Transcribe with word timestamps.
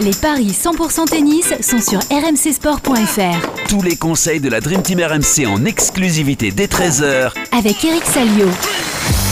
Les 0.00 0.12
paris 0.12 0.48
100% 0.48 1.04
tennis 1.08 1.52
sont 1.60 1.80
sur 1.80 1.98
rmcsport.fr 2.10 3.68
Tous 3.68 3.82
les 3.82 3.96
conseils 3.96 4.40
de 4.40 4.48
la 4.48 4.60
Dream 4.60 4.82
Team 4.82 5.00
RMC 5.00 5.46
en 5.46 5.64
exclusivité 5.64 6.50
dès 6.50 6.66
13h 6.66 7.32
avec 7.56 7.84
Eric 7.84 8.04
Salio. 8.04 8.48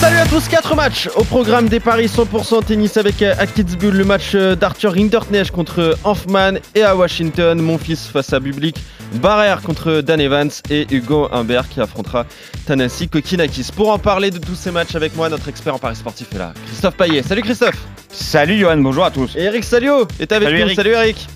Salut 0.01 0.19
à 0.19 0.27
tous, 0.27 0.49
4 0.49 0.77
matchs 0.77 1.09
au 1.17 1.25
programme 1.25 1.69
des 1.69 1.81
paris 1.81 2.07
100% 2.07 2.65
tennis 2.65 2.97
avec 2.99 3.23
euh, 3.23 3.35
à 3.39 3.47
Kitzbühel 3.47 3.95
le 3.95 4.05
match 4.05 4.33
euh, 4.35 4.55
d'Arthur 4.55 4.95
Hinderknecht 4.97 5.51
contre 5.51 5.97
Hanfman 6.05 6.59
et 6.75 6.83
à 6.83 6.95
Washington, 6.95 7.61
mon 7.61 7.79
fils 7.79 8.07
face 8.07 8.33
à 8.33 8.41
Bublik, 8.41 8.77
Barrère 9.15 9.63
contre 9.63 10.03
Dan 10.03 10.21
Evans 10.21 10.51
et 10.69 10.87
Hugo 10.91 11.29
Humbert 11.33 11.69
qui 11.69 11.81
affrontera 11.81 12.27
Tanasi 12.67 13.09
Kokinakis. 13.09 13.71
Pour 13.75 13.91
en 13.91 13.99
parler 13.99 14.31
de 14.31 14.39
tous 14.39 14.55
ces 14.55 14.71
matchs 14.71 14.95
avec 14.95 15.17
moi, 15.17 15.29
notre 15.29 15.49
expert 15.49 15.75
en 15.75 15.79
paris 15.79 15.97
sportif 15.97 16.29
est 16.35 16.39
là, 16.39 16.53
Christophe 16.67 16.97
Paillet. 16.97 17.23
Salut 17.23 17.43
Christophe 17.43 17.79
Salut 18.13 18.59
Johan, 18.59 18.79
bonjour 18.79 19.05
à 19.05 19.11
tous. 19.11 19.37
Et 19.37 19.43
Eric 19.43 19.65
Salio 19.65 20.07
est 20.19 20.33
avec 20.33 20.49
Salut, 20.49 20.59
nous. 20.61 20.65
Eric. 20.67 20.77
Salut 20.77 20.91
Eric 20.91 21.27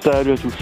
Salut 0.00 0.32
à 0.32 0.36
tous. 0.36 0.52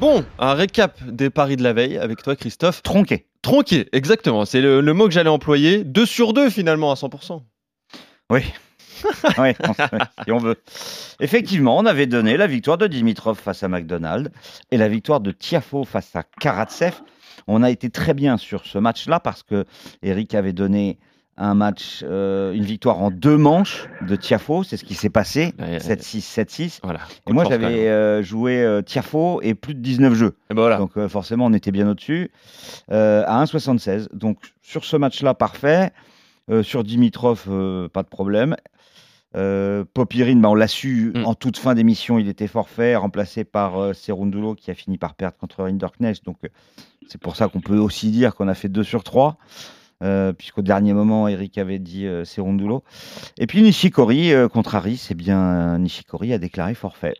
Bon, 0.00 0.24
un 0.38 0.54
récap 0.54 0.98
des 1.04 1.30
paris 1.30 1.56
de 1.56 1.62
la 1.62 1.72
veille 1.72 1.96
avec 1.98 2.22
toi 2.22 2.34
Christophe. 2.34 2.82
Tronqué. 2.82 3.26
Tronqué, 3.42 3.88
exactement, 3.92 4.44
c'est 4.44 4.60
le, 4.60 4.80
le 4.80 4.94
mot 4.94 5.06
que 5.06 5.12
j'allais 5.14 5.28
employer. 5.30 5.84
2 5.84 6.06
sur 6.06 6.32
2 6.32 6.50
finalement 6.50 6.90
à 6.90 6.94
100%. 6.94 7.40
Oui. 8.30 8.40
oui, 9.38 9.48
on- 9.68 9.74
si 10.24 10.32
on 10.32 10.38
veut. 10.38 10.56
Effectivement, 11.20 11.76
on 11.78 11.86
avait 11.86 12.06
donné 12.06 12.36
la 12.36 12.46
victoire 12.46 12.78
de 12.78 12.86
Dimitrov 12.86 13.36
face 13.38 13.62
à 13.62 13.68
McDonald 13.68 14.32
et 14.70 14.76
la 14.76 14.88
victoire 14.88 15.20
de 15.20 15.30
Tiafo 15.32 15.84
face 15.84 16.14
à 16.16 16.22
Karatsev. 16.40 16.94
On 17.48 17.62
a 17.64 17.70
été 17.70 17.90
très 17.90 18.14
bien 18.14 18.36
sur 18.38 18.64
ce 18.66 18.78
match-là 18.78 19.18
parce 19.18 19.42
que 19.42 19.64
Eric 20.02 20.34
avait 20.34 20.52
donné 20.52 20.98
un 21.36 21.54
match, 21.54 22.04
euh, 22.06 22.52
une 22.52 22.64
victoire 22.64 23.00
en 23.00 23.10
deux 23.10 23.36
manches 23.36 23.88
de 24.06 24.16
Tiafo. 24.16 24.62
C'est 24.64 24.76
ce 24.76 24.84
qui 24.84 24.94
s'est 24.94 25.10
passé. 25.10 25.54
Ouais, 25.58 25.78
7-6, 25.78 26.20
7-6. 26.20 26.80
Voilà. 26.82 27.00
Et 27.26 27.32
moi, 27.32 27.44
j'avais 27.48 27.88
euh, 27.88 28.22
joué 28.22 28.62
euh, 28.62 28.82
Tiafo 28.82 29.40
et 29.42 29.54
plus 29.54 29.74
de 29.74 29.80
19 29.80 30.14
jeux. 30.14 30.36
Et 30.50 30.54
ben 30.54 30.62
voilà. 30.62 30.76
Donc 30.76 30.96
euh, 30.96 31.08
forcément, 31.08 31.46
on 31.46 31.52
était 31.52 31.72
bien 31.72 31.88
au-dessus. 31.88 32.30
À 32.90 33.44
1,76. 33.44 34.08
Donc 34.12 34.38
sur 34.62 34.84
ce 34.84 34.96
match-là, 34.96 35.34
parfait. 35.34 35.90
Sur 36.62 36.84
Dimitrov, 36.84 37.88
pas 37.92 38.02
de 38.02 38.08
problème. 38.08 38.56
Popirine, 39.32 40.42
bah, 40.42 40.50
on 40.50 40.54
l'a 40.54 40.68
su 40.68 41.12
Mm. 41.14 41.24
en 41.24 41.34
toute 41.34 41.56
fin 41.56 41.74
d'émission, 41.74 42.18
il 42.18 42.28
était 42.28 42.48
forfait, 42.48 42.94
remplacé 42.94 43.44
par 43.44 43.94
Serundulo 43.94 44.54
qui 44.54 44.70
a 44.70 44.74
fini 44.74 44.98
par 44.98 45.14
perdre 45.14 45.38
contre 45.38 45.62
Rinderknecht. 45.62 46.24
Donc 46.26 46.38
c'est 47.08 47.20
pour 47.20 47.36
ça 47.36 47.48
qu'on 47.48 47.60
peut 47.60 47.78
aussi 47.78 48.10
dire 48.10 48.34
qu'on 48.34 48.48
a 48.48 48.54
fait 48.54 48.68
2 48.68 48.82
sur 48.82 49.02
3. 49.02 49.38
Euh, 50.02 50.32
puisqu'au 50.32 50.62
dernier 50.62 50.92
moment, 50.94 51.28
Eric 51.28 51.58
avait 51.58 51.78
dit 51.78 52.06
euh, 52.06 52.24
Serundulo. 52.24 52.82
Et 53.38 53.46
puis 53.46 53.62
Nishikori 53.62 54.32
euh, 54.34 54.48
contre 54.48 54.74
Harris, 54.74 55.06
eh 55.10 55.14
bien 55.14 55.78
Nishikori 55.78 56.32
a 56.32 56.38
déclaré 56.38 56.74
forfait. 56.74 57.14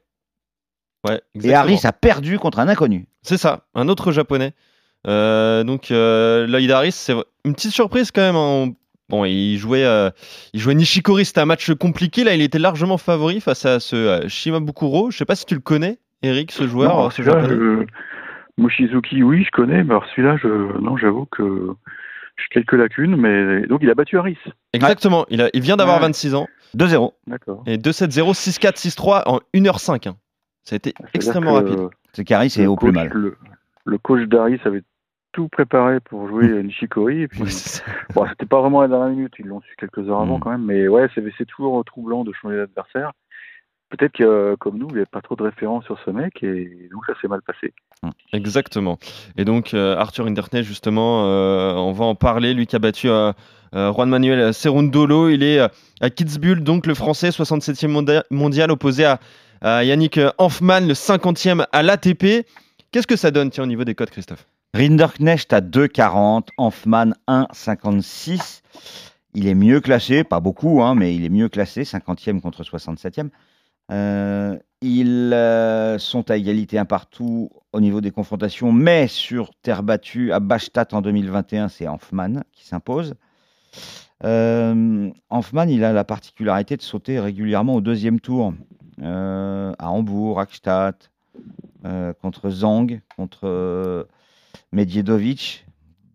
Ouais, 1.08 1.20
Et. 1.42 1.55
Harris 1.55 1.80
a 1.84 1.92
perdu 1.92 2.38
contre 2.38 2.58
un 2.58 2.69
inconnu. 2.69 3.06
C'est 3.22 3.36
ça, 3.36 3.66
un 3.75 3.88
autre 3.88 4.10
japonais. 4.12 4.53
Euh, 5.06 5.64
donc 5.64 5.91
euh, 5.91 6.47
Lloyd 6.47 6.70
Harris, 6.70 6.92
c'est 6.92 7.14
une 7.44 7.55
petite 7.55 7.72
surprise 7.72 8.10
quand 8.10 8.20
même. 8.22 8.36
hein. 8.36 8.72
Bon, 9.08 9.25
il 9.25 9.58
jouait, 9.58 9.84
euh, 9.84 10.10
il 10.55 10.60
jouait 10.60 10.75
Nishikori, 10.75 11.25
c'était 11.25 11.41
un 11.41 11.44
match 11.47 11.72
compliqué. 11.75 12.25
Là, 12.25 12.34
il 12.34 12.41
était 12.41 12.58
largement 12.58 12.98
favori 12.98 13.41
face 13.41 13.66
à 13.66 13.78
ce 13.78 13.94
euh, 13.97 14.28
Shimabukuro. 14.28 15.10
Je 15.10 15.19
sais 15.19 15.25
pas 15.25 15.34
si 15.36 15.44
tu 15.44 15.55
le 15.55 15.60
connais, 15.60 15.98
Eric, 16.22 16.50
ce 16.50 16.66
joueur, 16.66 16.97
Non, 16.97 17.10
ce 17.10 17.22
japonais. 17.22 17.48
je- 17.48 17.86
Mochizuki, 18.58 19.22
oui, 19.22 19.44
je 19.44 19.50
connais, 19.50 19.83
mais 19.83 19.91
alors 19.91 20.05
celui-là, 20.14 20.36
je... 20.42 20.48
non, 20.80 20.97
j'avoue 20.97 21.27
que 21.27 21.69
quelques 22.50 22.72
lacunes, 22.72 23.16
mais 23.16 23.66
donc 23.66 23.80
il 23.83 23.91
a 23.91 23.94
battu 23.94 24.19
Harris. 24.19 24.38
Exactement, 24.72 25.27
il, 25.30 25.41
a, 25.42 25.50
il 25.52 25.61
vient 25.62 25.77
d'avoir 25.77 25.97
Ouais. 25.97 26.02
26 26.06 26.34
ans. 26.34 26.48
2-0. 26.77 27.12
D'accord. 27.27 27.62
Et 27.66 27.77
2-7-0, 27.77 28.32
6-4, 28.34 28.76
6-3 28.76 29.22
en 29.26 29.41
1h05. 29.54 30.09
hein. 30.09 30.16
Ça 30.65 30.75
a 30.75 30.76
été 30.76 30.94
extrêmement 31.15 31.54
rapide. 31.54 31.78
C'est 32.12 32.25
qu'Harris 32.25 32.54
est 32.56 32.62
le 32.62 32.69
au 32.71 32.76
plus 32.76 32.87
coach- 32.87 32.94
mal. 32.94 33.10
Le, 33.12 33.37
le 33.84 33.98
coach 33.98 34.22
d'Harris 34.28 34.60
avait 34.65 34.82
tout 35.32 35.48
préparé 35.48 36.00
pour 36.00 36.28
jouer 36.28 36.47
Nishikori, 36.62 37.22
et 37.22 37.28
puis 37.28 37.41
bon, 38.15 38.26
c'était 38.28 38.47
pas 38.47 38.60
vraiment 38.60 38.81
à 38.81 38.82
la 38.82 38.88
dernière 38.97 39.16
minute, 39.16 39.32
ils 39.38 39.47
l'ont 39.47 39.60
su 39.62 39.75
quelques 39.78 40.09
heures 40.09 40.21
avant 40.21 40.38
Mm. 40.38 40.41
quand 40.41 40.50
même, 40.50 40.65
mais 40.65 40.88
ouais, 40.88 41.09
c'est 41.15 41.25
c'est 41.38 41.47
toujours 41.47 41.82
troublant 41.84 42.22
de 42.25 42.32
changer 42.32 42.56
d'adversaire. 42.56 43.12
Peut-être 43.91 44.12
que, 44.12 44.54
comme 44.56 44.78
nous, 44.78 44.87
il 44.88 44.92
n'y 44.94 44.98
avait 45.00 45.06
pas 45.06 45.21
trop 45.21 45.37
de 45.37 45.42
références 45.42 45.84
sur 45.84 45.98
ce 46.04 46.10
mec, 46.10 46.42
et 46.42 46.88
donc 46.92 47.04
ça 47.06 47.12
s'est 47.21 47.28
mal 47.28 47.42
passé. 47.42 47.75
Exactement. 48.33 48.99
Et 49.37 49.45
donc 49.45 49.75
euh, 49.75 49.97
Arthur 49.97 50.27
Hinderknecht, 50.27 50.65
justement, 50.67 51.27
euh, 51.27 51.73
on 51.75 51.93
va 51.93 52.05
en 52.05 52.15
parler, 52.15 52.55
lui 52.55 52.67
qui 52.67 52.75
a 52.77 52.79
battu 52.79 53.09
euh, 53.09 53.33
Juan 53.73 54.09
Manuel 54.09 54.53
Cerundolo. 54.53 55.29
Il 55.29 55.43
est 55.43 55.61
à 56.01 56.11
Kitzbühel, 56.11 56.63
donc 56.63 56.87
le 56.87 56.95
français, 56.95 57.31
67e 57.31 57.89
mondia- 57.89 58.25
mondial, 58.31 58.71
opposé 58.71 59.05
à, 59.05 59.21
Yannick 59.85 60.19
Hanfmann, 60.39 60.89
le 60.89 60.95
50e 60.95 61.67
à 61.71 61.83
l'ATP. 61.83 62.45
Qu'est-ce 62.91 63.07
que 63.07 63.17
ça 63.17 63.31
donne, 63.31 63.51
tiens, 63.51 63.63
au 63.65 63.69
niveau 63.69 63.85
des 63.85 63.95
codes, 63.95 64.11
Christophe? 64.11 64.47
Rinderknecht 64.75 65.53
à 65.53 65.61
2,40, 65.61 66.49
Hanfmann 66.59 67.15
1,56. 67.29 68.63
Il 69.34 69.47
est 69.47 69.55
mieux 69.55 69.81
classé, 69.81 70.25
pas 70.25 70.41
beaucoup, 70.41 70.83
hein, 70.83 70.95
mais 70.95 71.15
il 71.15 71.25
est 71.25 71.29
mieux 71.31 71.49
classé, 71.49 71.84
50e 71.84 72.41
contre 72.41 72.65
67e. 72.65 73.29
Ils 74.84 75.32
euh, 75.32 75.97
sont 76.00 76.28
à 76.28 76.37
égalité 76.37 76.76
un 76.76 76.84
partout 76.84 77.50
au 77.72 77.81
niveau 77.81 78.00
des 78.00 78.10
confrontations, 78.10 78.72
mais 78.72 79.06
sur 79.06 79.54
terre 79.62 79.84
battue 79.84 80.32
à 80.32 80.41
Bastad 80.41 80.93
en 80.93 81.00
2021, 81.00 81.69
c'est 81.69 81.87
Hanfmann 81.87 82.43
qui 82.50 82.66
s'impose. 82.66 83.15
Euh, 84.25 85.09
il 85.69 85.84
a 85.84 85.92
la 85.92 86.04
particularité 86.04 86.76
de 86.76 86.82
sauter 86.82 87.21
régulièrement 87.21 87.76
au 87.76 87.81
deuxième 87.81 88.19
tour, 88.19 88.54
euh, 89.00 89.72
à 89.78 89.91
Hambourg, 89.91 90.38
Rackstadt, 90.38 91.10
euh, 91.84 92.12
contre 92.21 92.50
Zhang, 92.50 93.00
contre 93.16 94.09
Medjedovic. 94.72 95.65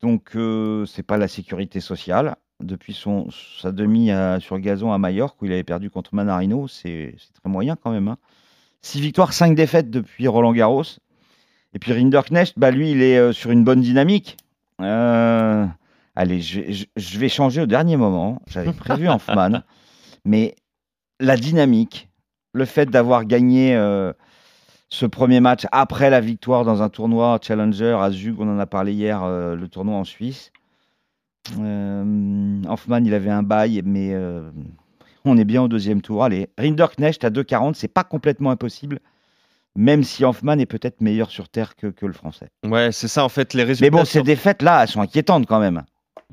Donc, 0.01 0.37
c'est 0.85 1.03
pas 1.03 1.17
la 1.17 1.29
sécurité 1.29 1.79
sociale. 1.79 2.35
Depuis 2.59 2.93
son, 2.93 3.29
sa 3.61 3.71
demi 3.71 4.11
à- 4.11 4.39
sur 4.41 4.59
gazon 4.59 4.91
à 4.91 4.97
Majorque, 4.97 5.41
où 5.41 5.45
il 5.45 5.53
avait 5.53 5.63
perdu 5.63 5.89
contre 5.89 6.15
Manarino, 6.15 6.67
c'est 6.67 7.15
c'est 7.17 7.31
très 7.33 7.49
moyen 7.49 7.75
quand 7.75 7.91
même. 7.91 8.07
Hein. 8.07 8.17
Six 8.81 9.01
victoires, 9.01 9.33
cinq 9.33 9.55
défaites 9.55 9.89
depuis 9.89 10.27
Roland 10.27 10.53
Garros. 10.53 10.83
Et 11.73 11.79
puis 11.79 11.93
Rinderknecht, 11.93 12.57
bah, 12.57 12.71
lui, 12.71 12.91
il 12.91 13.01
est 13.01 13.17
euh, 13.17 13.33
sur 13.33 13.51
une 13.51 13.63
bonne 13.63 13.81
dynamique. 13.81 14.37
Euh, 14.81 15.65
allez, 16.15 16.41
je, 16.41 16.59
vais- 16.61 16.73
je- 16.73 16.85
je 16.95 17.19
vais 17.19 17.29
changer 17.29 17.61
au 17.61 17.65
dernier 17.65 17.97
moment. 17.97 18.41
J'avais 18.47 18.71
prévu 18.73 19.09
Hanfmann. 19.09 19.63
Mais 20.25 20.55
la 21.19 21.35
dynamique, 21.37 22.09
le 22.53 22.65
fait 22.65 22.85
d'avoir 22.89 23.25
gagné 23.25 23.75
euh, 23.75 24.13
ce 24.89 25.05
premier 25.05 25.39
match 25.41 25.65
après 25.71 26.09
la 26.09 26.21
victoire 26.21 26.63
dans 26.63 26.81
un 26.81 26.89
tournoi 26.89 27.39
Challenger 27.41 27.97
à 27.99 28.09
Zug, 28.11 28.39
on 28.39 28.47
en 28.49 28.59
a 28.59 28.65
parlé 28.65 28.93
hier, 28.93 29.23
euh, 29.23 29.55
le 29.55 29.67
tournoi 29.67 29.95
en 29.97 30.03
Suisse. 30.03 30.51
Hoffman, 32.67 33.03
il 33.05 33.13
avait 33.13 33.29
un 33.29 33.43
bail, 33.43 33.81
mais 33.85 34.11
on 35.27 35.37
est 35.37 35.45
bien 35.45 35.61
au 35.63 35.67
deuxième 35.67 36.01
tour. 36.01 36.23
Allez, 36.23 36.49
Rinderknecht 36.57 37.23
à 37.23 37.29
2,40, 37.29 37.73
c'est 37.75 37.87
pas 37.87 38.03
complètement 38.03 38.51
impossible, 38.51 38.99
même 39.75 40.03
si 40.03 40.23
Hoffman 40.25 40.57
est 40.59 40.65
peut-être 40.65 41.01
meilleur 41.01 41.29
sur 41.29 41.49
terre 41.49 41.75
que, 41.75 41.87
que 41.87 42.05
le 42.05 42.13
français. 42.13 42.47
Ouais, 42.65 42.91
c'est 42.91 43.07
ça, 43.07 43.23
en 43.23 43.29
fait, 43.29 43.53
les 43.53 43.63
résultats. 43.63 43.85
Mais 43.85 43.89
bon, 43.91 44.05
sur- 44.05 44.21
ces 44.21 44.23
défaites-là, 44.23 44.81
elles 44.83 44.87
sont 44.89 45.01
inquiétantes 45.01 45.45
quand 45.45 45.59
même. 45.59 45.83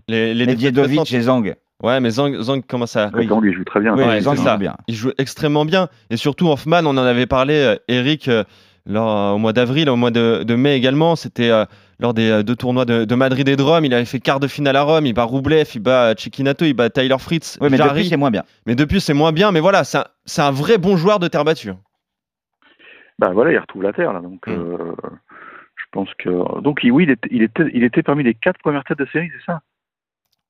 les, 0.08 0.34
les 0.34 0.46
défaites 0.46 0.76
récentes- 0.76 1.12
et 1.12 1.20
Zhang. 1.22 1.54
Ouais, 1.82 2.00
mais 2.00 2.10
Zhang, 2.10 2.34
Zhang 2.40 2.62
commence 2.62 2.96
à. 2.96 3.10
Oui. 3.14 3.26
Zhang, 3.26 3.42
il 3.44 3.52
joue 3.52 3.64
très 3.64 3.80
bien. 3.80 3.94
Oui, 3.96 4.04
Ouais, 4.04 4.20
joue 4.20 4.30
bien. 4.58 4.76
Il 4.88 4.94
joue 4.94 5.10
extrêmement 5.18 5.64
bien. 5.64 5.88
Et 6.10 6.16
surtout, 6.16 6.48
Hoffman, 6.48 6.80
on 6.84 6.90
en 6.90 6.96
avait 6.98 7.26
parlé, 7.26 7.54
euh, 7.54 7.76
Eric, 7.88 8.28
euh, 8.28 8.44
lors, 8.86 9.34
au 9.34 9.38
mois 9.38 9.52
d'avril, 9.52 9.90
au 9.90 9.96
mois 9.96 10.10
de, 10.10 10.44
de 10.46 10.54
mai 10.54 10.76
également. 10.76 11.16
C'était 11.16 11.50
euh, 11.50 11.64
lors 12.00 12.14
des 12.14 12.30
euh, 12.30 12.42
deux 12.42 12.56
tournois 12.56 12.84
de, 12.84 13.04
de 13.04 13.14
Madrid 13.14 13.48
et 13.48 13.56
de 13.56 13.62
Rome. 13.62 13.84
Il 13.84 13.94
avait 13.94 14.04
fait 14.04 14.20
quart 14.20 14.40
de 14.40 14.46
finale 14.46 14.76
à 14.76 14.82
Rome. 14.82 15.06
Il 15.06 15.12
bat 15.14 15.24
Roublev, 15.24 15.68
il 15.74 15.80
bat 15.80 16.10
euh, 16.10 16.14
Chiquinato, 16.16 16.64
il 16.64 16.74
bat 16.74 16.90
Tyler 16.90 17.16
Fritz. 17.18 17.58
Oui, 17.60 17.68
mais 17.70 17.76
Jarry. 17.76 17.90
depuis, 18.00 18.08
c'est 18.10 18.16
moins 18.16 18.30
bien. 18.30 18.42
Mais 18.66 18.74
depuis, 18.74 19.00
c'est 19.00 19.14
moins 19.14 19.32
bien. 19.32 19.52
Mais 19.52 19.60
voilà, 19.60 19.84
c'est 19.84 20.40
un, 20.42 20.50
vrai 20.50 20.78
bon 20.78 20.96
joueur 20.96 21.18
de 21.18 21.28
terre 21.28 21.44
battue. 21.44 21.70
Bah 23.18 23.30
voilà, 23.32 23.52
il 23.52 23.58
retrouve 23.58 23.82
la 23.82 23.92
terre 23.92 24.12
là, 24.12 24.20
donc 24.20 24.46
Mm. 24.46 24.50
euh, 24.52 24.94
je 25.76 25.84
pense 25.92 26.08
que 26.18 26.60
donc 26.60 26.80
oui, 26.82 27.04
il 27.04 27.10
était, 27.10 27.28
il 27.30 27.42
était, 27.42 27.70
il 27.72 27.84
était 27.84 28.02
parmi 28.02 28.24
les 28.24 28.34
quatre 28.34 28.58
premières 28.58 28.82
têtes 28.84 28.98
de 28.98 29.06
série, 29.12 29.30
c'est 29.30 29.44
ça? 29.52 29.60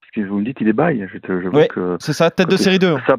Parce 0.01 0.11
que 0.15 0.21
vous 0.23 0.39
me 0.39 0.45
dites 0.45 0.57
il 0.63 0.69
est 0.69 0.73
bail, 0.73 1.07
je 1.13 1.19
C'est 2.01 2.15
ça, 2.15 2.31
tête 2.31 2.49
de 2.49 2.57
série 2.57 2.79
2. 2.79 2.97
ça, 3.07 3.17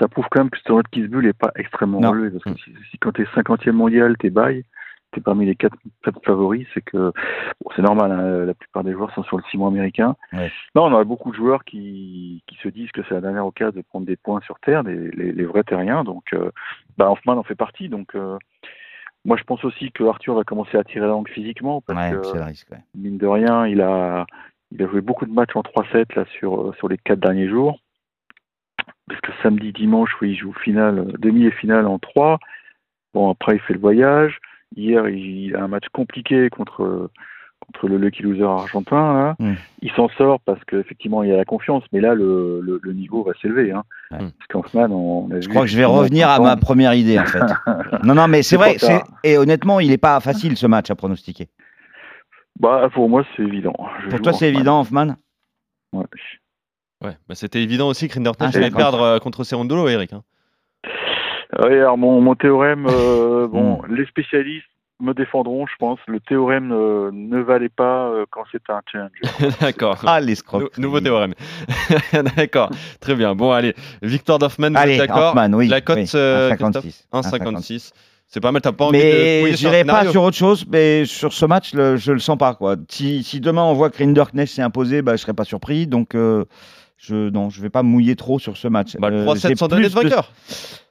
ça 0.00 0.08
prouve 0.08 0.24
quand 0.30 0.40
même 0.40 0.50
que 0.50 0.58
ce 0.58 0.64
tournoi 0.64 0.82
de 0.82 0.88
Kitzbühel 0.88 1.26
n'est 1.26 1.32
pas 1.32 1.52
extrêmement 1.54 2.00
Non. 2.00 2.10
relevé 2.10 2.30
parce 2.30 2.42
que 2.44 2.50
Mm. 2.50 2.56
si, 2.64 2.72
si 2.90 2.98
quand 2.98 3.12
t'es 3.12 3.24
50e 3.36 3.70
mondial, 3.70 4.16
t'es 4.18 4.30
bail, 4.30 4.64
parmi 5.20 5.46
les 5.46 5.54
quatre, 5.56 5.76
favoris, 6.24 6.66
c'est 6.74 6.82
que 6.82 7.12
bon, 7.60 7.70
c'est 7.74 7.82
normal. 7.82 8.12
hein, 8.12 8.44
la 8.46 8.54
plupart 8.54 8.84
des 8.84 8.92
joueurs 8.92 9.12
sont 9.14 9.22
sur 9.24 9.36
le 9.36 9.42
ciment 9.50 9.68
américain. 9.68 10.16
Ouais. 10.32 10.50
Non, 10.74 10.84
on 10.84 10.96
a 10.96 11.04
beaucoup 11.04 11.30
de 11.30 11.36
joueurs 11.36 11.64
qui, 11.64 12.42
qui 12.46 12.56
se 12.62 12.68
disent 12.68 12.92
que 12.92 13.02
c'est 13.08 13.14
la 13.14 13.20
dernière 13.20 13.46
occasion 13.46 13.78
de 13.78 13.84
prendre 13.86 14.06
des 14.06 14.16
points 14.16 14.40
sur 14.42 14.58
terre, 14.60 14.84
des, 14.84 15.10
les, 15.12 15.32
les 15.32 15.44
vrais 15.44 15.64
terriens. 15.64 16.04
Donc, 16.04 16.24
euh, 16.32 16.50
bah, 16.98 17.10
Hoffman 17.10 17.36
en 17.38 17.42
fait 17.42 17.54
partie. 17.54 17.88
Donc, 17.88 18.14
euh, 18.14 18.38
Moi, 19.24 19.36
je 19.36 19.44
pense 19.44 19.64
aussi 19.64 19.90
que 19.92 20.04
Arthur 20.04 20.34
va 20.34 20.44
commencer 20.44 20.76
à 20.78 20.84
tirer 20.84 21.00
la 21.06 21.12
langue 21.12 21.28
physiquement 21.28 21.80
parce 21.80 21.98
Ouais, 22.12 22.16
que, 22.16 22.22
c'est 22.24 22.38
le 22.38 22.44
risque. 22.44 22.70
ouais. 22.70 22.78
mine 22.94 23.18
de 23.18 23.26
rien, 23.26 23.66
il 23.66 23.80
a, 23.80 24.24
il 24.72 24.82
a 24.82 24.88
joué 24.88 25.00
beaucoup 25.00 25.26
de 25.26 25.32
matchs 25.32 25.56
en 25.56 25.62
3-7 25.62 26.14
là 26.16 26.24
sur, 26.38 26.68
euh, 26.68 26.72
sur 26.78 26.88
les 26.88 26.98
quatre 26.98 27.20
derniers 27.20 27.48
jours. 27.48 27.80
Parce 29.08 29.20
que 29.20 29.30
samedi, 29.42 29.72
dimanche, 29.72 30.10
oui, 30.20 30.30
il 30.32 30.36
joue 30.36 30.52
finale, 30.52 31.12
demi 31.18 31.44
et 31.46 31.50
finale 31.52 31.86
en 31.86 31.98
3. 31.98 32.38
Bon, 33.14 33.30
après, 33.30 33.54
il 33.56 33.60
fait 33.60 33.72
le 33.74 33.78
voyage. 33.80 34.38
Hier, 34.74 35.08
il 35.08 35.54
a 35.56 35.62
un 35.62 35.68
match 35.68 35.84
compliqué 35.92 36.48
contre, 36.50 37.10
contre 37.60 37.88
le 37.88 37.98
Lucky 37.98 38.22
Loser 38.22 38.42
argentin. 38.44 39.14
Là. 39.14 39.36
Mm. 39.38 39.54
Il 39.82 39.90
s'en 39.92 40.08
sort 40.18 40.40
parce 40.40 40.62
qu'effectivement, 40.64 41.22
il 41.22 41.32
a 41.32 41.36
la 41.36 41.44
confiance. 41.44 41.84
Mais 41.92 42.00
là, 42.00 42.14
le, 42.14 42.60
le, 42.62 42.80
le 42.82 42.92
niveau 42.92 43.22
va 43.22 43.32
s'élever. 43.40 43.70
Hein. 43.72 43.84
Parce 44.10 44.32
qu'Hoffman, 44.50 44.90
on, 44.90 45.30
a 45.30 45.40
Je 45.40 45.46
vu 45.46 45.48
crois 45.50 45.62
que 45.62 45.68
je 45.68 45.76
vais 45.76 45.82
effectivement, 45.82 46.00
revenir 46.00 46.28
à 46.28 46.40
ma 46.40 46.56
première 46.56 46.94
idée, 46.94 47.18
en 47.18 47.26
fait. 47.26 47.40
non, 48.02 48.14
non, 48.14 48.28
mais 48.28 48.42
c'est 48.42 48.56
vrai. 48.56 48.76
Et 49.22 49.38
honnêtement, 49.38 49.80
il 49.80 49.88
n'est 49.90 49.98
pas 49.98 50.18
facile, 50.20 50.56
ce 50.56 50.66
match, 50.66 50.90
à 50.90 50.94
pronostiquer. 50.96 51.48
Bah, 52.58 52.88
pour 52.92 53.08
moi, 53.08 53.22
c'est 53.36 53.42
évident. 53.42 53.74
Je 54.02 54.08
Pour 54.08 54.20
toi, 54.22 54.32
c'est 54.32 54.46
Hoffman. 54.46 54.56
évident, 54.58 54.80
Hoffman? 54.80 55.16
Ouais. 55.92 56.04
Ouais, 57.04 57.16
bah, 57.28 57.34
c'était 57.34 57.62
évident 57.62 57.88
aussi 57.88 58.08
que 58.08 58.14
Rinderknecht 58.14 58.52
Ah, 58.54 58.58
allait 58.58 58.70
perdre 58.70 59.02
euh, 59.02 59.18
contre 59.18 59.44
Cerundolo, 59.44 59.86
Eric. 59.88 60.12
hein. 60.14 60.22
Alors 61.52 61.98
mon, 61.98 62.20
mon 62.20 62.34
théorème, 62.34 62.86
euh, 62.88 63.46
bon, 63.52 63.80
Hmm. 63.82 63.94
les 63.94 64.06
spécialistes 64.06 64.66
me 64.98 65.12
défendront, 65.12 65.66
je 65.66 65.74
pense. 65.78 65.98
Le 66.08 66.20
théorème 66.20 66.72
euh, 66.72 67.10
ne 67.12 67.38
valait 67.40 67.68
pas 67.68 68.08
euh, 68.08 68.24
quand 68.30 68.44
c'était 68.50 68.72
un 68.72 68.80
challenge. 68.90 69.10
D'accord. 69.60 69.98
Ah, 70.06 70.20
l'escroc. 70.20 70.60
Nou- 70.60 70.68
nouveau 70.78 71.00
théorème. 71.00 71.34
D'accord, 72.36 72.70
très 73.00 73.14
bien. 73.14 73.34
Bon, 73.34 73.52
allez, 73.52 73.74
Victor 74.02 74.38
Doffman, 74.38 74.70
vous 74.70 74.76
êtes 74.76 74.82
Allez, 74.82 74.96
d'accord 74.96 75.34
oui. 75.52 75.68
La 75.68 75.80
cote, 75.80 75.98
oui, 75.98 76.10
euh, 76.14 76.50
1,56. 76.50 77.04
1,56. 77.12 77.92
C'est 78.28 78.40
pas 78.40 78.50
mal, 78.50 78.60
t'as 78.60 78.72
pas 78.72 78.86
envie 78.86 78.98
de 78.98 79.04
Mais 79.04 79.52
un 79.52 79.54
j'irai 79.54 79.84
pas 79.84 80.04
sur 80.10 80.22
autre 80.24 80.36
chose, 80.36 80.64
mais 80.68 81.04
sur 81.04 81.32
ce 81.32 81.46
match, 81.46 81.74
le- 81.74 81.96
je 81.96 82.10
le 82.12 82.18
sens 82.18 82.36
pas. 82.36 82.54
Quoi. 82.54 82.74
Si, 82.88 83.22
si 83.22 83.40
demain 83.40 83.62
on 83.62 83.72
voit 83.74 83.88
que 83.90 83.98
Rinderknecht 83.98 84.52
s'est 84.52 84.62
imposé, 84.62 85.00
bah, 85.02 85.12
je 85.14 85.20
serais 85.22 85.32
pas 85.34 85.44
surpris. 85.44 85.86
Donc, 85.86 86.14
euh, 86.16 86.44
je 86.96 87.30
non, 87.30 87.50
je 87.50 87.60
vais 87.62 87.70
pas 87.70 87.82
mouiller 87.82 88.16
trop 88.16 88.38
sur 88.38 88.56
ce 88.56 88.68
match. 88.68 88.96
Bah, 88.98 89.10
le 89.10 89.18
Euh, 89.18 89.24
3-7 89.26 89.48
j'ai 89.48 89.56
sans 89.56 89.68
donner 89.68 89.88
de 89.88 89.88
vainqueur. 89.88 90.32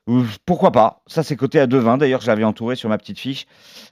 Euh, 0.07 0.21
Pourquoi 0.45 0.71
pas 0.71 1.01
Ça, 1.07 1.23
c'est 1.23 1.35
coté 1.35 1.59
à 1.59 1.65
2,20. 1.65 1.97
D'ailleurs, 1.97 2.21
je 2.21 2.27
l'avais 2.27 2.43
entouré 2.43 2.75
sur 2.75 2.89
ma 2.89 2.97
petite 2.97 3.19
fiche. 3.19 3.47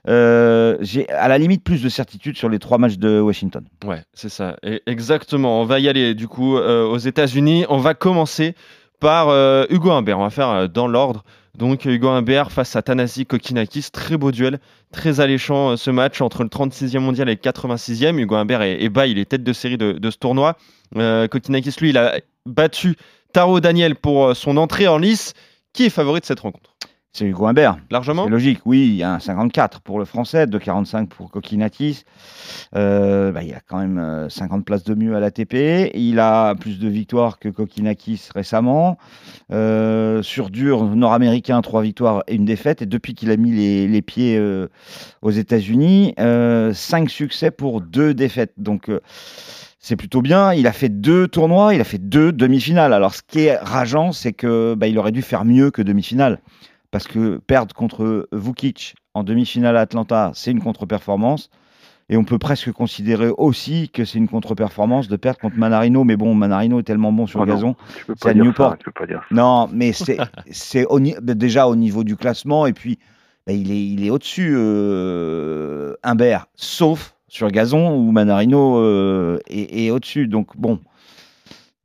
Euh, 0.08 0.76
j'ai 0.80 1.08
à 1.10 1.28
la 1.28 1.38
limite 1.38 1.64
plus 1.64 1.82
de 1.82 1.88
certitude 1.88 2.36
sur 2.36 2.48
les 2.48 2.58
trois 2.58 2.78
matchs 2.78 2.98
de 2.98 3.20
Washington. 3.20 3.64
Ouais, 3.84 4.02
c'est 4.12 4.28
ça. 4.28 4.56
Et 4.62 4.82
exactement. 4.86 5.60
On 5.60 5.64
va 5.64 5.80
y 5.80 5.88
aller 5.88 6.14
du 6.14 6.28
coup 6.28 6.56
euh, 6.56 6.86
aux 6.86 6.98
États-Unis. 6.98 7.64
On 7.68 7.78
va 7.78 7.94
commencer 7.94 8.54
par 9.00 9.28
euh, 9.28 9.64
Hugo 9.70 9.90
Humbert. 9.90 10.18
On 10.18 10.22
va 10.24 10.30
faire 10.30 10.68
dans 10.68 10.86
l'ordre. 10.86 11.24
Donc 11.58 11.84
Hugo 11.84 12.08
Humbert 12.08 12.50
face 12.50 12.74
à 12.76 12.82
Tanasi 12.82 13.26
Kokinakis. 13.26 13.86
Très 13.92 14.16
beau 14.16 14.32
duel, 14.32 14.58
très 14.92 15.20
alléchant 15.20 15.76
ce 15.76 15.90
match 15.90 16.20
entre 16.20 16.42
le 16.42 16.48
36e 16.48 16.98
mondial 16.98 17.28
et 17.28 17.34
le 17.34 17.40
86e. 17.40 18.18
Hugo 18.18 18.34
Humbert 18.34 18.62
est, 18.62 18.82
est 18.82 18.88
bas, 18.88 19.06
il 19.06 19.18
est 19.18 19.24
tête 19.24 19.44
de 19.44 19.52
série 19.52 19.78
de, 19.78 19.92
de 19.92 20.10
ce 20.10 20.16
tournoi. 20.18 20.56
Euh, 20.96 21.28
Kokinakis, 21.28 21.74
lui, 21.80 21.90
il 21.90 21.98
a 21.98 22.18
battu 22.46 22.96
Taro 23.32 23.60
Daniel 23.60 23.96
pour 23.96 24.26
euh, 24.26 24.34
son 24.34 24.56
entrée 24.56 24.88
en 24.88 24.98
lice. 24.98 25.34
Qui 25.72 25.86
est 25.86 25.90
favori 25.90 26.20
de 26.20 26.26
cette 26.26 26.40
rencontre? 26.40 26.74
C'est 27.16 27.26
Hugo 27.26 27.46
Humbert. 27.46 27.76
Largement 27.92 28.24
C'est 28.24 28.30
logique, 28.30 28.58
oui, 28.64 28.88
il 28.88 28.94
y 28.96 29.04
a 29.04 29.14
un 29.14 29.20
54 29.20 29.82
pour 29.82 30.00
le 30.00 30.04
français, 30.04 30.46
2,45 30.46 31.06
pour 31.06 31.30
Kokinatis. 31.30 32.02
Euh, 32.74 33.30
bah, 33.30 33.44
il 33.44 33.54
a 33.54 33.60
quand 33.60 33.78
même 33.78 33.98
euh, 33.98 34.28
50 34.28 34.64
places 34.64 34.82
de 34.82 34.96
mieux 34.96 35.14
à 35.14 35.20
l'ATP. 35.20 35.92
Il 35.94 36.18
a 36.18 36.56
plus 36.56 36.80
de 36.80 36.88
victoires 36.88 37.38
que 37.38 37.48
Kokinakis 37.48 38.30
récemment. 38.34 38.98
Euh, 39.52 40.24
sur 40.24 40.50
dur 40.50 40.82
nord-américain, 40.82 41.62
3 41.62 41.82
victoires 41.82 42.24
et 42.26 42.34
une 42.34 42.44
défaite. 42.44 42.82
Et 42.82 42.86
depuis 42.86 43.14
qu'il 43.14 43.30
a 43.30 43.36
mis 43.36 43.52
les, 43.52 43.86
les 43.86 44.02
pieds 44.02 44.36
euh, 44.36 44.66
aux 45.22 45.30
États-Unis, 45.30 46.14
5 46.18 47.08
succès 47.08 47.52
pour 47.52 47.80
2 47.80 48.12
défaites. 48.14 48.54
Donc. 48.56 48.90
Euh, 49.84 49.88
c'est 49.88 49.96
plutôt 49.96 50.22
bien. 50.22 50.52
Il 50.54 50.66
a 50.66 50.72
fait 50.72 50.88
deux 50.88 51.28
tournois, 51.28 51.74
il 51.74 51.80
a 51.80 51.84
fait 51.84 51.98
deux 51.98 52.32
demi-finales. 52.32 52.92
Alors, 52.92 53.14
ce 53.14 53.22
qui 53.26 53.46
est 53.46 53.56
rageant, 53.56 54.12
c'est 54.12 54.32
que 54.32 54.74
bah, 54.74 54.86
il 54.86 54.98
aurait 54.98 55.12
dû 55.12 55.22
faire 55.22 55.44
mieux 55.44 55.70
que 55.70 55.82
demi-finale 55.82 56.40
parce 56.90 57.06
que 57.08 57.38
perdre 57.38 57.74
contre 57.74 58.28
Vukic 58.32 58.94
en 59.14 59.24
demi-finale 59.24 59.76
à 59.76 59.80
Atlanta, 59.80 60.30
c'est 60.34 60.52
une 60.52 60.60
contre-performance. 60.60 61.50
Et 62.10 62.16
on 62.16 62.24
peut 62.24 62.38
presque 62.38 62.70
considérer 62.72 63.30
aussi 63.38 63.88
que 63.88 64.04
c'est 64.04 64.18
une 64.18 64.28
contre-performance 64.28 65.08
de 65.08 65.16
perdre 65.16 65.40
contre 65.40 65.56
Manarino. 65.56 66.04
Mais 66.04 66.16
bon, 66.16 66.34
Manarino 66.34 66.78
est 66.80 66.82
tellement 66.84 67.12
bon 67.12 67.26
sur 67.26 67.40
Oh 67.40 67.44
le 67.44 67.50
non. 67.50 67.56
gazon. 67.56 67.76
C'est 68.16 68.28
à 68.28 68.34
Newport. 68.34 68.72
ça. 68.72 68.76
Tu 68.76 68.84
peux 68.84 68.92
pas 68.92 69.06
dire 69.06 69.22
ça. 69.28 69.34
Non, 69.34 69.68
mais 69.72 69.92
c'est 70.50 70.86
déjà 71.22 71.66
au 71.66 71.76
niveau 71.76 72.04
du 72.04 72.16
classement. 72.16 72.66
Et 72.66 72.74
puis, 72.74 72.98
bah, 73.46 73.54
il 73.54 73.72
est, 73.72 73.86
il 73.86 74.04
est 74.04 74.10
au-dessus, 74.10 74.54
euh, 74.54 75.94
Humbert, 76.02 76.46
sauf 76.54 77.13
sur 77.34 77.50
gazon 77.50 77.96
où 77.96 78.12
Manarino 78.12 78.78
euh, 78.78 79.38
est, 79.48 79.86
est 79.86 79.90
au-dessus. 79.90 80.28
Donc, 80.28 80.56
bon. 80.56 80.78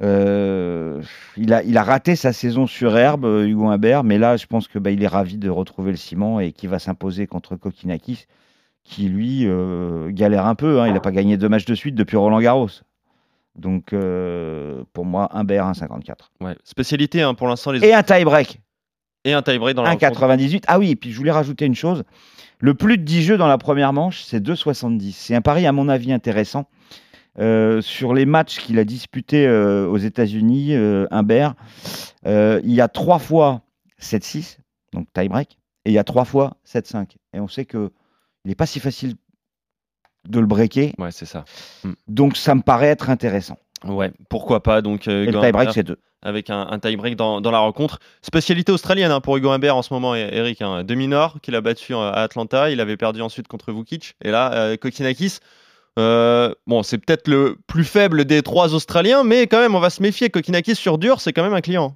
Euh, 0.02 1.02
il, 1.36 1.52
a, 1.52 1.62
il 1.64 1.76
a 1.78 1.84
raté 1.84 2.16
sa 2.16 2.32
saison 2.32 2.68
sur 2.68 2.96
herbe, 2.98 3.26
euh, 3.26 3.46
Hugo 3.48 3.68
Humbert, 3.68 4.04
mais 4.04 4.18
là, 4.18 4.38
je 4.38 4.46
pense 4.46 4.68
que 4.68 4.80
bah, 4.80 4.92
il 4.92 5.04
est 5.04 5.08
ravi 5.08 5.38
de 5.38 5.50
retrouver 5.50 5.92
le 5.92 5.98
ciment 5.98 6.40
et 6.40 6.54
qu'il 6.54 6.70
va 6.70 6.80
s'imposer 6.80 7.28
contre 7.28 7.56
Kokinakis, 7.58 8.26
qui 8.86 9.10
lui 9.10 9.46
euh, 9.46 10.10
galère 10.12 10.46
un 10.46 10.56
peu. 10.56 10.80
hein. 10.80 10.88
Il 10.88 10.94
n'a 10.94 11.02
pas 11.02 11.12
gagné 11.12 11.36
deux 11.36 11.50
matchs 11.50 11.66
de 11.66 11.76
suite 11.76 11.96
depuis 11.96 12.16
Roland 12.16 12.40
Garros. 12.40 12.70
Donc, 13.56 13.94
pour 14.94 15.06
moi, 15.06 15.30
Humbert 15.34 15.66
1,54. 15.66 16.14
Ouais. 16.40 16.56
Spécialité 16.64 17.22
hein, 17.24 17.34
pour 17.34 17.48
l'instant, 17.48 17.72
les 17.72 17.84
Et 17.84 17.94
un 17.94 18.04
tie-break, 18.04 18.62
et 19.26 19.34
un 19.34 19.42
tie-break 19.42 19.76
dans 19.76 19.84
la 19.84 19.90
rencontre. 19.90 20.22
1,98. 20.28 20.64
Ah 20.68 20.80
oui, 20.80 20.92
et 20.92 20.96
puis 20.96 21.12
je 21.12 21.18
voulais 21.18 21.32
rajouter 21.32 21.66
une 21.66 21.76
chose. 21.76 22.04
Le 22.62 22.74
plus 22.74 22.98
de 22.98 23.04
10 23.04 23.24
jeux 23.24 23.38
dans 23.38 23.48
la 23.48 23.58
première 23.58 23.94
manche, 23.94 24.22
c'est 24.24 24.42
2,70. 24.42 25.14
C'est 25.14 25.36
un 25.36 25.42
pari, 25.42 25.66
à 25.66 25.72
mon 25.72 25.88
avis, 25.88 26.12
intéressant. 26.12 26.66
Euh, 27.38 27.82
sur 27.82 28.14
les 28.14 28.26
matchs 28.26 28.60
qu'il 28.60 28.80
a 28.80 28.84
disputés 28.84 29.48
euh, 29.48 29.88
aux 29.88 29.98
États-Unis, 29.98 30.76
euh, 30.76 31.08
Humbert, 31.10 31.54
euh, 32.26 32.60
il 32.66 32.74
y 32.74 32.82
a 32.82 32.90
trois 32.90 33.20
fois 33.20 33.62
7-6, 34.02 34.58
donc 34.92 35.08
tie-break, 35.14 35.58
et 35.86 35.92
il 35.92 35.94
y 35.94 36.00
a 36.00 36.04
trois 36.04 36.26
fois 36.26 36.58
7-5. 36.68 37.16
Et 37.34 37.40
on 37.40 37.48
sait 37.48 37.64
que 37.64 37.92
il 38.44 38.50
n'est 38.50 38.56
pas 38.56 38.66
si 38.66 38.80
facile 38.82 39.16
de 40.28 40.40
le 40.40 40.48
breaker, 40.48 40.94
Ouais, 40.98 41.12
c'est 41.12 41.26
ça. 41.26 41.46
donc 42.08 42.36
ça 42.36 42.56
me 42.56 42.62
paraît 42.62 42.88
être 42.88 43.10
intéressant. 43.10 43.58
Ouais, 43.86 44.12
pourquoi 44.30 44.62
pas. 44.62 44.82
Donc, 44.82 45.08
Et 45.08 45.28
le 45.28 45.40
tie-break, 45.40 45.72
c'est 45.72 45.84
2. 45.84 45.98
Avec 46.22 46.50
un, 46.50 46.68
un 46.70 46.80
tie-break 46.80 47.16
dans, 47.16 47.40
la 47.40 47.60
rencontre. 47.60 48.00
Spécialité 48.22 48.72
australienne 48.72 49.12
hein, 49.12 49.22
pour 49.22 49.38
Hugo 49.38 49.50
Humbert 49.52 49.76
en 49.76 49.82
ce 49.82 49.94
moment, 49.94 50.16
Eric. 50.16 50.62
Hein. 50.62 50.84
Demi-nord 50.84 51.40
qu'il 51.42 51.56
a 51.56 51.62
battu 51.62 51.94
euh, 51.94 52.12
à 52.12 52.22
Atlanta. 52.22 52.70
Il 52.70 52.82
avait 52.82 52.98
perdu 52.98 53.22
ensuite 53.22 53.48
contre 53.48 53.72
Vukic. 53.72 54.16
Et 54.22 54.32
là, 54.32 54.54
euh, 54.54 54.78
Kokinakis. 54.78 55.40
euh, 55.98 56.54
bon, 56.68 56.84
c'est 56.84 56.98
peut-être 56.98 57.28
le 57.28 57.58
plus 57.68 57.84
faible 57.84 58.26
des 58.26 58.42
trois 58.42 58.74
Australiens, 58.74 59.24
mais 59.24 59.48
quand 59.48 59.60
même, 59.60 59.76
on 59.76 59.80
va 59.80 59.90
se 59.90 60.02
méfier. 60.02 60.30
Kokinakis 60.30 60.76
sur 60.76 60.98
dur, 60.98 61.22
c'est 61.22 61.34
quand 61.34 61.44
même 61.44 61.54
un 61.54 61.62
client. 61.62 61.96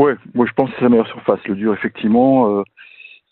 Ouais, 0.00 0.16
moi 0.32 0.46
je 0.46 0.52
pense 0.54 0.70
que 0.70 0.76
c'est 0.76 0.84
sa 0.84 0.88
meilleure 0.88 1.06
surface. 1.08 1.40
Le 1.44 1.54
dur, 1.54 1.74
effectivement, 1.74 2.48
euh, 2.48 2.62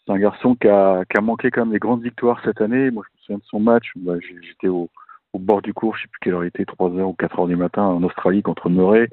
c'est 0.04 0.12
un 0.12 0.18
garçon 0.18 0.54
qui 0.54 0.68
a, 0.68 1.02
manqué 1.22 1.50
quand 1.50 1.62
même 1.62 1.72
des 1.72 1.78
grandes 1.78 2.02
victoires 2.02 2.38
cette 2.44 2.60
année. 2.60 2.90
Moi, 2.90 3.04
je 3.06 3.16
me 3.16 3.22
souviens 3.22 3.38
de 3.38 3.44
son 3.44 3.58
match. 3.58 3.86
Bah, 3.96 4.12
J'étais 4.20 4.68
au, 4.68 4.90
bord 5.32 5.62
du 5.62 5.72
cours, 5.72 5.96
je 5.96 6.02
sais 6.02 6.08
plus 6.08 6.18
quelle 6.20 6.34
heure 6.34 6.44
il 6.44 6.48
était, 6.48 6.66
3 6.66 6.90
heures 6.96 7.08
ou 7.08 7.14
4 7.14 7.38
heures 7.38 7.46
du 7.46 7.56
matin 7.56 7.84
en 7.84 8.02
Australie 8.02 8.42
contre 8.42 8.68
Murray. 8.68 9.08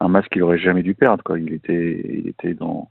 Un 0.00 0.08
match 0.08 0.26
qu'il 0.28 0.42
aurait 0.42 0.58
jamais 0.58 0.82
dû 0.82 0.94
perdre. 0.94 1.22
Quoi. 1.24 1.38
Il 1.38 1.52
était, 1.52 2.00
il 2.04 2.28
était 2.28 2.54
dans, 2.54 2.90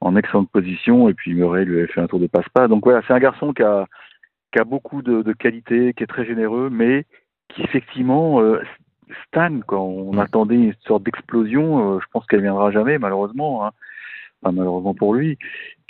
en 0.00 0.16
excellente 0.16 0.50
position 0.50 1.08
et 1.08 1.14
puis 1.14 1.34
Murray 1.34 1.64
lui 1.64 1.78
avait 1.78 1.88
fait 1.88 2.00
un 2.00 2.06
tour 2.06 2.20
de 2.20 2.26
passe-pas. 2.26 2.68
Donc 2.68 2.84
voilà, 2.84 3.02
c'est 3.06 3.12
un 3.12 3.18
garçon 3.18 3.52
qui 3.52 3.62
a, 3.62 3.86
qui 4.52 4.58
a 4.60 4.64
beaucoup 4.64 5.02
de, 5.02 5.22
de 5.22 5.32
qualités, 5.32 5.92
qui 5.94 6.04
est 6.04 6.06
très 6.06 6.24
généreux, 6.24 6.70
mais 6.70 7.04
qui 7.48 7.62
effectivement 7.62 8.40
euh, 8.40 8.60
stagne. 9.26 9.62
Quand 9.66 9.82
on 9.82 10.16
attendait 10.18 10.54
une 10.54 10.74
sorte 10.86 11.02
d'explosion, 11.02 11.96
euh, 11.96 11.98
je 12.00 12.06
pense 12.12 12.26
qu'elle 12.26 12.42
viendra 12.42 12.70
jamais, 12.70 12.98
malheureusement. 12.98 13.66
Hein. 13.66 13.70
Enfin, 14.42 14.54
malheureusement 14.54 14.94
pour 14.94 15.14
lui. 15.14 15.38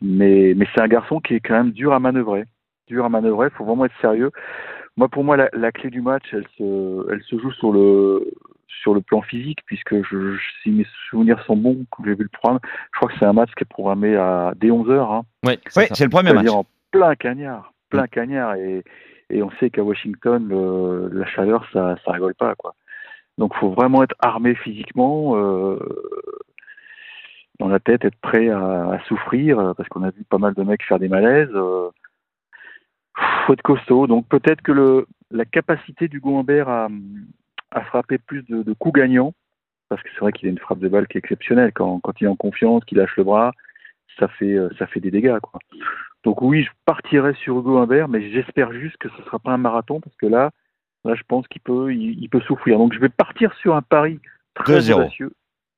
Mais, 0.00 0.54
mais 0.56 0.66
c'est 0.74 0.80
un 0.80 0.88
garçon 0.88 1.20
qui 1.20 1.34
est 1.34 1.40
quand 1.40 1.54
même 1.54 1.72
dur 1.72 1.92
à 1.92 2.00
manœuvrer. 2.00 2.44
Dur 2.86 3.04
à 3.04 3.08
manœuvrer, 3.08 3.48
il 3.48 3.56
faut 3.56 3.64
vraiment 3.64 3.84
être 3.84 4.00
sérieux. 4.00 4.30
Moi, 4.96 5.08
pour 5.08 5.22
moi, 5.22 5.36
la, 5.36 5.48
la 5.52 5.70
clé 5.70 5.90
du 5.90 6.00
match, 6.00 6.24
elle 6.32 6.46
se, 6.56 7.12
elle 7.12 7.22
se 7.22 7.38
joue 7.38 7.52
sur 7.52 7.72
le, 7.72 8.32
sur 8.82 8.94
le 8.94 9.00
plan 9.00 9.22
physique, 9.22 9.60
puisque 9.66 9.94
je, 10.04 10.34
je- 10.36 10.40
si 10.62 10.70
mes 10.70 10.86
souvenirs 11.10 11.42
sont 11.44 11.56
bons, 11.56 11.84
quand 11.90 12.04
j'ai 12.04 12.14
vu 12.14 12.22
le 12.24 12.28
programme, 12.28 12.60
je 12.92 12.98
crois 12.98 13.08
que 13.10 13.18
c'est 13.18 13.24
un 13.24 13.32
match 13.32 13.50
qui 13.56 13.64
est 13.64 13.66
programmé 13.68 14.14
à 14.16 14.52
dès 14.56 14.68
11h. 14.68 15.12
Hein. 15.12 15.22
C'est 15.68 15.80
Oui, 15.80 15.86
c'est 15.94 16.04
le 16.04 16.10
premier 16.10 16.32
match. 16.32 16.44
C'est-à-dire 16.44 16.58
en 16.58 16.66
plein 16.90 17.14
cagnard, 17.16 17.72
plein 17.90 18.06
cagnard, 18.06 18.54
et, 18.56 18.84
et 19.30 19.42
on 19.42 19.50
sait 19.58 19.70
qu'à 19.70 19.82
Washington, 19.82 20.46
le- 20.48 21.08
la 21.12 21.26
chaleur, 21.26 21.66
ça, 21.72 21.96
ça 22.04 22.12
rigole 22.12 22.34
pas, 22.34 22.54
quoi. 22.54 22.74
Donc, 23.38 23.54
faut 23.54 23.70
vraiment 23.70 24.02
être 24.02 24.16
armé 24.20 24.54
physiquement, 24.56 25.36
euh, 25.36 25.78
dans 27.60 27.68
la 27.68 27.78
tête, 27.80 28.04
être 28.04 28.18
prêt 28.20 28.48
à, 28.50 28.90
à 28.92 29.00
souffrir, 29.06 29.58
euh, 29.58 29.74
parce 29.74 29.88
qu'on 29.88 30.02
a 30.02 30.10
vu 30.10 30.24
pas 30.24 30.38
mal 30.38 30.54
de 30.54 30.62
mecs 30.62 30.82
faire 30.84 30.98
des 30.98 31.08
malaises. 31.08 31.50
Euh, 31.54 31.88
faut 33.46 33.52
être 33.52 33.62
costaud. 33.62 34.06
Donc, 34.06 34.28
peut-être 34.28 34.62
que 34.62 34.72
le, 34.72 35.06
la 35.30 35.44
capacité 35.44 36.08
du 36.08 36.20
Humbert 36.24 36.68
à, 36.68 36.88
à 37.70 37.82
frapper 37.82 38.18
plus 38.18 38.42
de, 38.42 38.62
de 38.62 38.72
coups 38.72 38.98
gagnants, 39.00 39.34
parce 39.88 40.02
que 40.02 40.08
c'est 40.12 40.20
vrai 40.20 40.32
qu'il 40.32 40.48
a 40.48 40.50
une 40.50 40.58
frappe 40.58 40.78
de 40.78 40.88
balle 40.88 41.06
qui 41.06 41.18
est 41.18 41.20
exceptionnelle 41.20 41.72
quand, 41.72 42.00
quand 42.00 42.20
il 42.20 42.24
est 42.24 42.28
en 42.28 42.36
confiance, 42.36 42.84
qu'il 42.84 42.98
lâche 42.98 43.16
le 43.16 43.24
bras, 43.24 43.52
ça 44.18 44.28
fait, 44.28 44.54
euh, 44.54 44.68
ça 44.78 44.86
fait 44.86 45.00
des 45.00 45.10
dégâts, 45.10 45.38
quoi. 45.40 45.60
Donc 46.24 46.42
oui, 46.42 46.64
je 46.64 46.70
partirai 46.84 47.34
sur 47.34 47.58
Hugo 47.58 47.78
Humbert, 47.78 48.08
mais 48.08 48.30
j'espère 48.30 48.72
juste 48.72 48.96
que 48.96 49.08
ce 49.08 49.18
ne 49.18 49.22
sera 49.24 49.38
pas 49.38 49.52
un 49.52 49.58
marathon 49.58 50.00
parce 50.00 50.16
que 50.16 50.26
là, 50.26 50.50
là 51.04 51.14
je 51.14 51.22
pense 51.26 51.46
qu'il 51.46 51.60
peut, 51.60 51.94
il, 51.94 52.18
il 52.20 52.28
peut 52.28 52.40
souffrir. 52.40 52.78
Donc 52.78 52.92
je 52.92 52.98
vais 52.98 53.08
partir 53.08 53.54
sur 53.54 53.76
un 53.76 53.82
pari 53.82 54.18
très 54.54 54.80
2-0. 54.80 54.94
audacieux. 54.94 55.32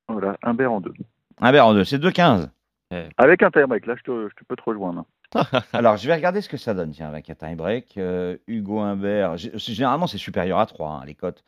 Voilà, 0.09 0.37
Humbert 0.43 0.73
en 0.73 0.81
deux. 0.81 0.95
Humbert 1.41 1.67
en 1.67 1.75
deux, 1.75 1.85
c'est 1.85 1.99
2-15. 1.99 2.49
Avec 3.17 3.43
un 3.43 3.51
time-break, 3.51 3.87
là 3.87 3.95
je, 3.97 4.03
te, 4.03 4.29
je 4.29 4.35
te 4.35 4.45
peux 4.45 4.57
te 4.57 4.63
rejoindre. 4.65 5.05
Alors, 5.73 5.97
je 5.97 6.09
vais 6.09 6.15
regarder 6.15 6.41
ce 6.41 6.49
que 6.49 6.57
ça 6.57 6.75
donne, 6.75 6.91
tiens, 6.91 7.09
avec 7.09 7.31
un 7.31 7.35
time-break. 7.35 7.97
Euh, 7.99 8.37
Hugo 8.49 8.81
Humbert, 8.81 9.37
généralement, 9.37 10.09
c'est 10.09 10.19
supérieur 10.19 10.59
à 10.59 10.67
3, 10.67 11.05
les 11.07 11.15
cotes. 11.15 11.45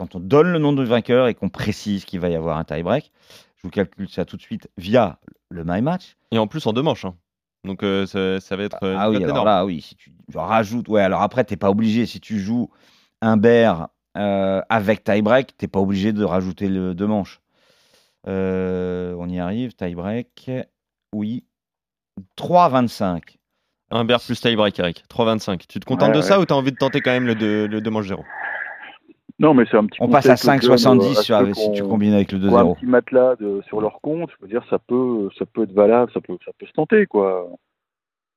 Quand 0.00 0.14
on 0.14 0.20
donne 0.20 0.50
le 0.50 0.58
nom 0.58 0.72
de 0.72 0.82
vainqueur 0.82 1.28
et 1.28 1.34
qu'on 1.34 1.50
précise 1.50 2.06
qu'il 2.06 2.20
va 2.20 2.30
y 2.30 2.34
avoir 2.34 2.56
un 2.56 2.64
tie-break, 2.64 3.12
je 3.56 3.62
vous 3.64 3.68
calcule 3.68 4.08
ça 4.08 4.24
tout 4.24 4.38
de 4.38 4.40
suite 4.40 4.66
via 4.78 5.18
le 5.50 5.62
My 5.62 5.82
Match. 5.82 6.16
Et 6.32 6.38
en 6.38 6.46
plus 6.46 6.66
en 6.66 6.72
deux 6.72 6.80
manches. 6.80 7.04
hein. 7.04 7.14
Donc 7.64 7.82
euh, 7.82 8.06
ça, 8.06 8.40
ça 8.40 8.56
va 8.56 8.62
être 8.62 8.78
euh, 8.82 8.96
ah 8.98 9.10
oui, 9.10 9.16
alors 9.16 9.28
énorme. 9.28 9.44
là, 9.46 9.66
oui, 9.66 9.82
si 9.82 9.96
tu 9.96 10.10
rajoutes. 10.34 10.88
Ouais, 10.88 11.02
alors 11.02 11.20
après, 11.20 11.44
t'es 11.44 11.58
pas 11.58 11.68
obligé. 11.68 12.06
Si 12.06 12.18
tu 12.18 12.38
joues 12.40 12.70
Humbert 13.20 13.88
euh, 14.16 14.62
avec 14.70 15.04
tie-break, 15.04 15.58
t'es 15.58 15.68
pas 15.68 15.80
obligé 15.80 16.14
de 16.14 16.24
rajouter 16.24 16.68
le 16.70 16.94
deux 16.94 17.06
manches. 17.06 17.42
Euh, 18.26 19.14
on 19.18 19.28
y 19.28 19.38
arrive, 19.38 19.74
tie-break. 19.74 20.50
Oui. 21.14 21.44
3,25. 22.38 23.20
Humbert 23.90 24.20
plus 24.20 24.40
tie-break, 24.40 24.78
Eric. 24.78 25.04
3,25. 25.10 25.66
Tu 25.68 25.78
te 25.78 25.84
contentes 25.84 26.08
Ouais, 26.08 26.14
de 26.14 26.20
ouais. 26.20 26.26
ça 26.26 26.40
ou 26.40 26.46
t'as 26.46 26.54
envie 26.54 26.72
de 26.72 26.76
tenter 26.78 27.02
quand 27.02 27.10
même 27.10 27.26
le 27.26 27.34
2 27.34 27.66
le 27.66 27.80
deux 27.82 27.90
manches 27.90 28.06
0 28.08 28.24
Non, 29.40 29.54
mais 29.54 29.64
c'est 29.70 29.76
un 29.78 29.86
petit 29.86 29.98
On 30.02 30.08
passe 30.08 30.26
à 30.26 30.32
conseil 30.34 30.58
que 30.60 30.64
je 30.66 30.84
donne, 30.84 30.98
5,70 31.00 31.32
euh, 31.50 31.54
si 31.54 31.72
tu 31.72 31.82
combines 31.82 32.12
avec 32.12 32.30
le 32.30 32.38
qui 32.38 32.44
ont 32.46 32.56
un 32.58 32.64
2-0. 32.64 32.74
petit 32.76 32.86
matelas 32.86 33.36
de- 33.40 33.62
sur 33.66 33.80
leur 33.80 34.00
compte, 34.02 34.28
je 34.30 34.36
veux 34.44 34.48
dire, 34.50 34.62
ça 34.68 34.78
peut, 34.78 35.28
ça 35.38 35.46
peut 35.46 35.62
être 35.64 35.72
valable, 35.72 36.12
ça 36.12 36.20
peut, 36.20 36.36
ça 36.44 36.52
peut 36.58 36.66
se 36.66 36.72
tenter, 36.72 37.06
quoi. 37.06 37.48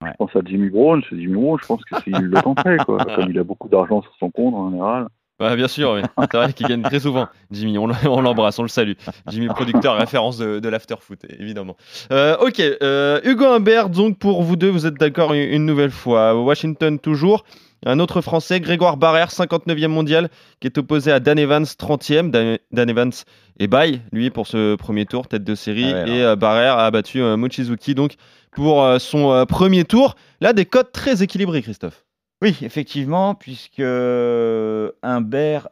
Ouais. 0.01 0.09
Je 0.11 0.15
pense 0.17 0.35
à 0.35 0.39
Jimmy 0.45 0.69
Brown, 0.69 1.01
c'est 1.09 1.19
Jimmy 1.19 1.33
Brown, 1.35 1.57
je 1.61 1.67
pense 1.67 1.83
que 1.83 2.01
s'il 2.01 2.13
le 2.15 2.41
tenterait, 2.41 2.77
quoi. 2.85 2.97
Comme 3.15 3.29
il 3.29 3.37
a 3.37 3.43
beaucoup 3.43 3.67
d'argent 3.67 4.01
sur 4.01 4.13
son 4.17 4.31
compte, 4.31 4.53
en 4.55 4.71
général. 4.71 5.07
Bah, 5.39 5.55
bien 5.57 5.67
sûr, 5.67 5.91
oui. 5.93 6.01
C'est 6.31 6.37
vrai 6.37 6.53
qu'il 6.53 6.67
gagne 6.67 6.83
très 6.83 6.99
souvent. 7.01 7.27
Jimmy, 7.51 7.77
on 7.77 7.87
l'embrasse, 8.21 8.57
on 8.59 8.63
le 8.63 8.69
salue. 8.69 8.93
Jimmy, 9.27 9.47
producteur, 9.47 9.97
référence 9.97 10.37
de, 10.37 10.59
de 10.59 10.69
l'after-foot, 10.69 11.19
évidemment. 11.37 11.75
Euh, 12.11 12.37
ok, 12.37 12.61
euh, 12.61 13.19
Hugo 13.25 13.45
Humbert, 13.45 13.89
donc 13.89 14.19
pour 14.19 14.41
vous 14.43 14.55
deux, 14.55 14.69
vous 14.69 14.85
êtes 14.85 14.93
d'accord 14.93 15.33
une, 15.33 15.41
une 15.41 15.65
nouvelle 15.65 15.91
fois. 15.91 16.39
Washington 16.39 16.97
toujours. 16.99 17.43
Un 17.85 17.99
autre 17.99 18.21
Français, 18.21 18.59
Grégoire 18.59 18.97
Barrère, 18.97 19.29
59e 19.29 19.87
mondial, 19.87 20.29
qui 20.59 20.67
est 20.67 20.77
opposé 20.77 21.11
à 21.11 21.19
Dan 21.19 21.37
Evans, 21.37 21.63
30e. 21.63 22.31
Dan, 22.31 22.57
Dan 22.71 22.89
Evans 22.89 23.11
est 23.59 23.67
bail, 23.67 24.01
lui, 24.11 24.29
pour 24.29 24.47
ce 24.47 24.75
premier 24.75 25.05
tour, 25.05 25.27
tête 25.27 25.43
de 25.43 25.55
série. 25.55 25.91
Ah 25.93 26.03
ouais, 26.03 26.09
et 26.09 26.23
euh, 26.23 26.35
Barrère 26.35 26.77
a 26.77 26.89
battu 26.91 27.21
euh, 27.21 27.37
Mochizuki, 27.37 27.95
donc, 27.95 28.15
pour 28.55 28.83
euh, 28.83 28.99
son 28.99 29.31
euh, 29.31 29.45
premier 29.45 29.83
tour. 29.83 30.15
Là, 30.41 30.53
des 30.53 30.65
cotes 30.65 30.91
très 30.91 31.23
équilibrées, 31.23 31.61
Christophe. 31.61 32.05
Oui, 32.43 32.57
effectivement, 32.61 33.35
puisque 33.35 33.79
Humbert, 33.79 34.89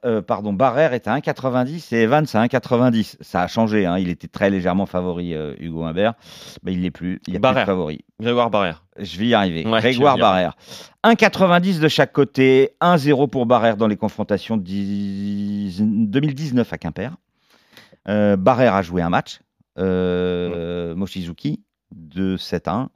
euh, 0.06 0.22
pardon, 0.22 0.54
Barrère 0.54 0.94
est 0.94 1.06
à 1.06 1.18
1,90 1.18 1.94
et 1.94 2.04
Evans 2.04 2.26
à 2.34 2.46
1,90. 2.46 3.18
Ça 3.20 3.42
a 3.42 3.48
changé, 3.48 3.86
hein, 3.86 3.98
il 3.98 4.08
était 4.08 4.30
très 4.30 4.50
légèrement 4.50 4.86
favori, 4.86 5.34
euh, 5.34 5.54
Hugo 5.60 5.84
Humbert. 5.84 6.14
Mais 6.64 6.72
il 6.72 6.82
l'est 6.82 6.90
plus, 6.90 7.20
il 7.28 7.42
plus 7.42 7.54
de 7.54 7.66
favori. 7.66 8.06
Grégoire 8.22 8.50
Barrère. 8.50 8.86
Je 8.98 9.20
vais 9.20 9.28
y 9.28 9.34
arriver. 9.34 9.68
Ouais, 9.68 9.82
Grégoire 9.82 10.18
Barrère. 10.18 10.56
1,90 11.04 11.82
de 11.82 11.90
chaque 11.90 12.14
côté, 12.14 12.70
1-0 12.80 13.28
pour 13.30 13.46
Barrère 13.46 13.76
dans 13.76 13.88
les 13.88 13.98
confrontations 13.98 14.56
de 14.56 14.64
10 14.64 15.82
2019 15.82 16.72
à 16.72 16.78
Quimper. 16.78 17.18
Euh, 18.08 18.38
Barrère 18.38 18.76
a 18.76 18.82
joué 18.82 19.02
un 19.02 19.10
match. 19.10 19.42
Euh, 19.78 20.96
Mochizuki, 20.96 21.66
de 21.94 22.38
7-1. 22.38 22.88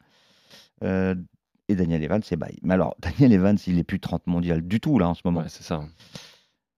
Et 1.68 1.76
Daniel 1.76 2.04
Evans, 2.04 2.22
c'est 2.24 2.36
bail. 2.36 2.58
Mais 2.62 2.74
alors, 2.76 2.96
Daniel 3.00 3.34
Evans, 3.34 3.58
il 3.68 3.76
n'est 3.76 3.84
plus 3.84 4.00
30 4.00 4.28
mondial 4.28 4.62
du 4.62 4.80
tout, 4.80 5.00
là, 5.00 5.10
en 5.10 5.14
ce 5.14 5.22
moment. 5.26 5.42
Ouais, 5.42 5.50
c'est 5.50 5.64
ça. 5.64 5.82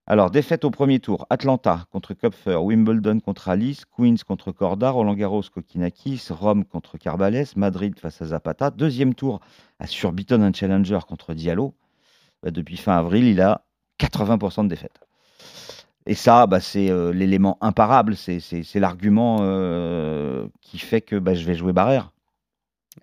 Alors, 0.10 0.32
défaite 0.32 0.64
au 0.64 0.72
premier 0.72 1.00
tour. 1.00 1.28
Atlanta 1.30 1.86
contre 1.92 2.14
Kupfer, 2.14 2.56
Wimbledon 2.56 3.20
contre 3.20 3.50
Alice, 3.50 3.84
Queens 3.86 4.16
contre 4.26 4.54
Corda, 4.54 4.90
Roland 4.90 5.16
Garros 5.16 5.44
Kokinakis, 5.54 6.28
Rome 6.30 6.64
contre 6.64 6.98
Carbales, 6.98 7.46
Madrid 7.58 8.00
face 8.00 8.22
à 8.22 8.28
Zapata. 8.28 8.72
Deuxième 8.72 9.14
tour 9.14 9.42
à 9.80 9.88
Surbiton, 9.88 10.42
un 10.42 10.54
challenger 10.54 11.00
contre 11.06 11.34
Diallo. 11.34 11.74
Bah, 12.42 12.52
depuis 12.52 12.78
fin 12.78 12.98
avril, 12.98 13.26
il 13.26 13.42
a 13.42 13.66
80% 14.00 14.64
de 14.64 14.70
défaite. 14.70 14.98
Et 16.06 16.16
ça, 16.16 16.48
bah, 16.48 16.62
c'est 16.62 16.90
euh, 16.90 17.12
l'élément 17.12 17.58
imparable, 17.60 18.16
c'est 18.16 18.40
l'argument 18.76 19.40
euh, 19.42 20.48
qui 20.62 20.78
fait 20.80 21.02
que 21.02 21.18
bah, 21.18 21.34
je 21.34 21.44
vais 21.46 21.56
jouer 21.56 21.74
Barrère 21.74 22.14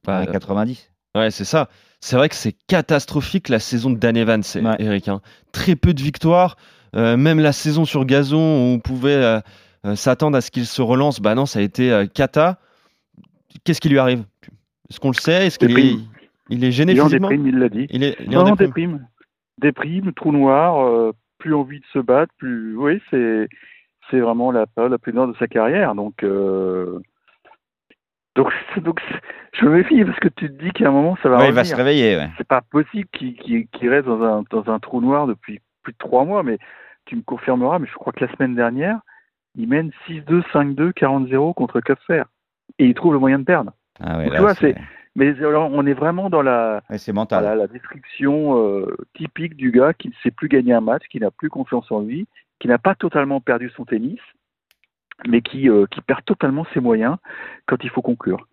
Bah, 0.04 0.18
à 0.20 0.26
90. 0.26 0.90
Ouais, 1.14 1.30
c'est 1.30 1.44
ça. 1.44 1.68
C'est 2.00 2.16
vrai 2.16 2.28
que 2.28 2.34
c'est 2.34 2.54
catastrophique 2.66 3.48
la 3.48 3.58
saison 3.58 3.90
de 3.90 3.96
Dan 3.96 4.16
Evans, 4.16 4.42
Ouais. 4.56 4.76
Eric. 4.78 5.08
hein. 5.08 5.20
Très 5.52 5.76
peu 5.76 5.94
de 5.94 6.02
victoires. 6.02 6.56
Euh, 6.96 7.16
même 7.16 7.40
la 7.40 7.52
saison 7.52 7.84
sur 7.84 8.04
gazon, 8.04 8.38
où 8.38 8.74
on 8.74 8.78
pouvait 8.78 9.10
euh, 9.14 9.40
euh, 9.86 9.96
s'attendre 9.96 10.36
à 10.36 10.40
ce 10.40 10.50
qu'il 10.50 10.66
se 10.66 10.82
relance. 10.82 11.20
Bah 11.20 11.34
non, 11.34 11.46
ça 11.46 11.58
a 11.58 11.62
été 11.62 11.90
euh, 11.92 12.06
cata. 12.06 12.58
Qu'est-ce 13.64 13.80
qui 13.80 13.88
lui 13.88 13.98
arrive? 13.98 14.24
Est-ce 14.90 15.00
qu'on 15.00 15.08
le 15.10 15.14
sait? 15.14 15.46
Est-ce 15.46 15.58
qu'il 15.58 15.76
est, 15.78 15.94
il 16.50 16.64
est 16.64 16.72
gêné 16.72 16.92
Il 16.92 16.98
est 16.98 17.00
en 17.00 17.06
physiquement? 17.06 17.28
Déprime, 17.30 17.46
il 17.48 17.58
l'a 17.58 17.68
dit. 17.68 17.86
Il 17.90 18.02
est, 18.04 18.16
il 18.20 18.32
est 18.32 18.36
en 18.36 18.44
Non, 18.44 18.50
déprime. 18.54 18.66
déprime. 18.68 19.08
Déprime, 19.60 20.12
trou 20.12 20.32
noir, 20.32 20.84
euh, 20.86 21.12
plus 21.38 21.54
envie 21.54 21.78
de 21.80 21.84
se 21.92 21.98
battre, 22.00 22.32
plus. 22.38 22.76
Oui, 22.76 23.00
c'est 23.10 23.48
c'est 24.10 24.20
vraiment 24.20 24.52
la 24.52 24.66
période 24.66 24.92
la 24.92 24.98
plus 24.98 25.12
noire 25.14 25.28
de 25.28 25.34
sa 25.38 25.46
carrière. 25.46 25.94
Donc, 25.94 26.22
euh, 26.22 26.98
donc, 28.78 29.00
je 29.52 29.64
me 29.64 29.70
méfie 29.76 30.04
parce 30.04 30.18
que 30.18 30.28
tu 30.28 30.48
te 30.48 30.62
dis 30.62 30.70
qu'à 30.72 30.88
un 30.88 30.92
moment 30.92 31.16
ça 31.22 31.28
va 31.28 31.38
Ouais, 31.38 31.48
il 31.48 31.54
va 31.54 31.64
se 31.64 31.74
réveiller. 31.74 32.16
ouais. 32.16 32.28
C'est 32.36 32.46
pas 32.46 32.60
possible 32.62 33.08
qu'il 33.12 33.88
reste 33.88 34.06
dans 34.06 34.22
un, 34.22 34.44
dans 34.50 34.68
un 34.72 34.78
trou 34.80 35.00
noir 35.00 35.26
depuis 35.26 35.60
plus 35.82 35.92
de 35.92 35.98
trois 35.98 36.24
mois, 36.24 36.42
mais 36.42 36.58
tu 37.04 37.16
me 37.16 37.22
confirmeras, 37.22 37.78
mais 37.78 37.86
je 37.86 37.94
crois 37.94 38.12
que 38.12 38.24
la 38.24 38.32
semaine 38.34 38.54
dernière, 38.54 38.98
il 39.56 39.68
mène 39.68 39.90
6-2, 40.08 40.42
5-2, 40.52 40.92
40-0 40.92 41.54
contre 41.54 41.80
Kupfer. 41.80 42.24
Et 42.78 42.86
il 42.86 42.94
trouve 42.94 43.12
le 43.12 43.18
moyen 43.18 43.38
de 43.38 43.44
perdre. 43.44 43.72
Ah 44.00 44.18
ouais, 44.18 44.26
Tu 44.26 44.32
là, 44.32 44.40
vois, 44.40 44.54
c'est 44.54 44.74
Mais 45.14 45.28
alors, 45.44 45.70
on 45.72 45.86
est 45.86 45.92
vraiment 45.92 46.30
dans 46.30 46.42
la, 46.42 46.82
mental. 47.12 47.58
la 47.58 47.66
description 47.68 48.58
euh, 48.58 48.96
typique 49.14 49.54
du 49.54 49.70
gars 49.70 49.92
qui 49.92 50.08
ne 50.08 50.14
sait 50.22 50.30
plus 50.32 50.48
gagner 50.48 50.72
un 50.72 50.80
match, 50.80 51.02
qui 51.10 51.20
n'a 51.20 51.30
plus 51.30 51.50
confiance 51.50 51.90
en 51.92 52.00
lui, 52.00 52.26
qui 52.58 52.66
n'a 52.68 52.78
pas 52.78 52.94
totalement 52.94 53.40
perdu 53.40 53.70
son 53.76 53.84
tennis, 53.84 54.18
mais 55.26 55.40
qui, 55.40 55.68
euh, 55.68 55.86
qui 55.90 56.00
perd 56.00 56.24
totalement 56.24 56.66
ses 56.74 56.80
moyens 56.80 57.16
quand 57.66 57.82
il 57.82 57.90
faut 57.90 58.02
conclure. 58.02 58.46